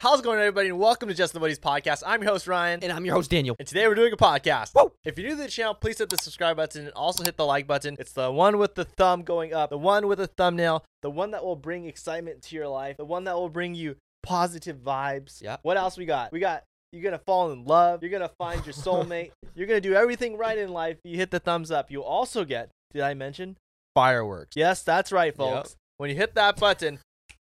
How's 0.00 0.20
it 0.20 0.22
going, 0.22 0.38
everybody? 0.38 0.68
And 0.68 0.78
welcome 0.78 1.08
to 1.08 1.14
Just 1.14 1.32
the 1.32 1.40
Buddies 1.40 1.58
podcast. 1.58 2.04
I'm 2.06 2.22
your 2.22 2.30
host, 2.30 2.46
Ryan. 2.46 2.84
And 2.84 2.92
I'm 2.92 3.04
your 3.04 3.16
host, 3.16 3.32
Daniel. 3.32 3.56
And 3.58 3.66
today 3.66 3.88
we're 3.88 3.96
doing 3.96 4.12
a 4.12 4.16
podcast. 4.16 4.70
Whoa. 4.72 4.92
If 5.04 5.18
you're 5.18 5.28
new 5.28 5.34
to 5.34 5.42
the 5.42 5.48
channel, 5.48 5.74
please 5.74 5.98
hit 5.98 6.08
the 6.08 6.16
subscribe 6.18 6.56
button 6.56 6.84
and 6.84 6.92
also 6.92 7.24
hit 7.24 7.36
the 7.36 7.44
like 7.44 7.66
button. 7.66 7.96
It's 7.98 8.12
the 8.12 8.30
one 8.30 8.58
with 8.58 8.76
the 8.76 8.84
thumb 8.84 9.24
going 9.24 9.52
up, 9.52 9.70
the 9.70 9.76
one 9.76 10.06
with 10.06 10.18
the 10.18 10.28
thumbnail, 10.28 10.84
the 11.02 11.10
one 11.10 11.32
that 11.32 11.44
will 11.44 11.56
bring 11.56 11.86
excitement 11.86 12.42
to 12.42 12.54
your 12.54 12.68
life, 12.68 12.96
the 12.96 13.04
one 13.04 13.24
that 13.24 13.34
will 13.34 13.48
bring 13.48 13.74
you 13.74 13.96
positive 14.22 14.76
vibes. 14.76 15.42
Yeah. 15.42 15.56
What 15.62 15.76
else 15.76 15.98
we 15.98 16.04
got? 16.04 16.30
We 16.30 16.38
got 16.38 16.62
you're 16.92 17.02
gonna 17.02 17.18
fall 17.18 17.50
in 17.50 17.64
love. 17.64 18.04
You're 18.04 18.12
gonna 18.12 18.30
find 18.38 18.64
your 18.64 18.74
soulmate. 18.74 19.32
you're 19.56 19.66
gonna 19.66 19.80
do 19.80 19.94
everything 19.94 20.36
right 20.36 20.58
in 20.58 20.72
life. 20.72 20.98
You 21.02 21.16
hit 21.16 21.32
the 21.32 21.40
thumbs 21.40 21.72
up. 21.72 21.90
You'll 21.90 22.04
also 22.04 22.44
get. 22.44 22.70
Did 22.92 23.02
I 23.02 23.14
mention 23.14 23.56
fireworks? 23.96 24.52
Yes, 24.54 24.84
that's 24.84 25.10
right, 25.10 25.34
folks. 25.34 25.74
When 25.96 26.08
you 26.08 26.14
hit 26.14 26.36
that 26.36 26.56
button, 26.60 27.00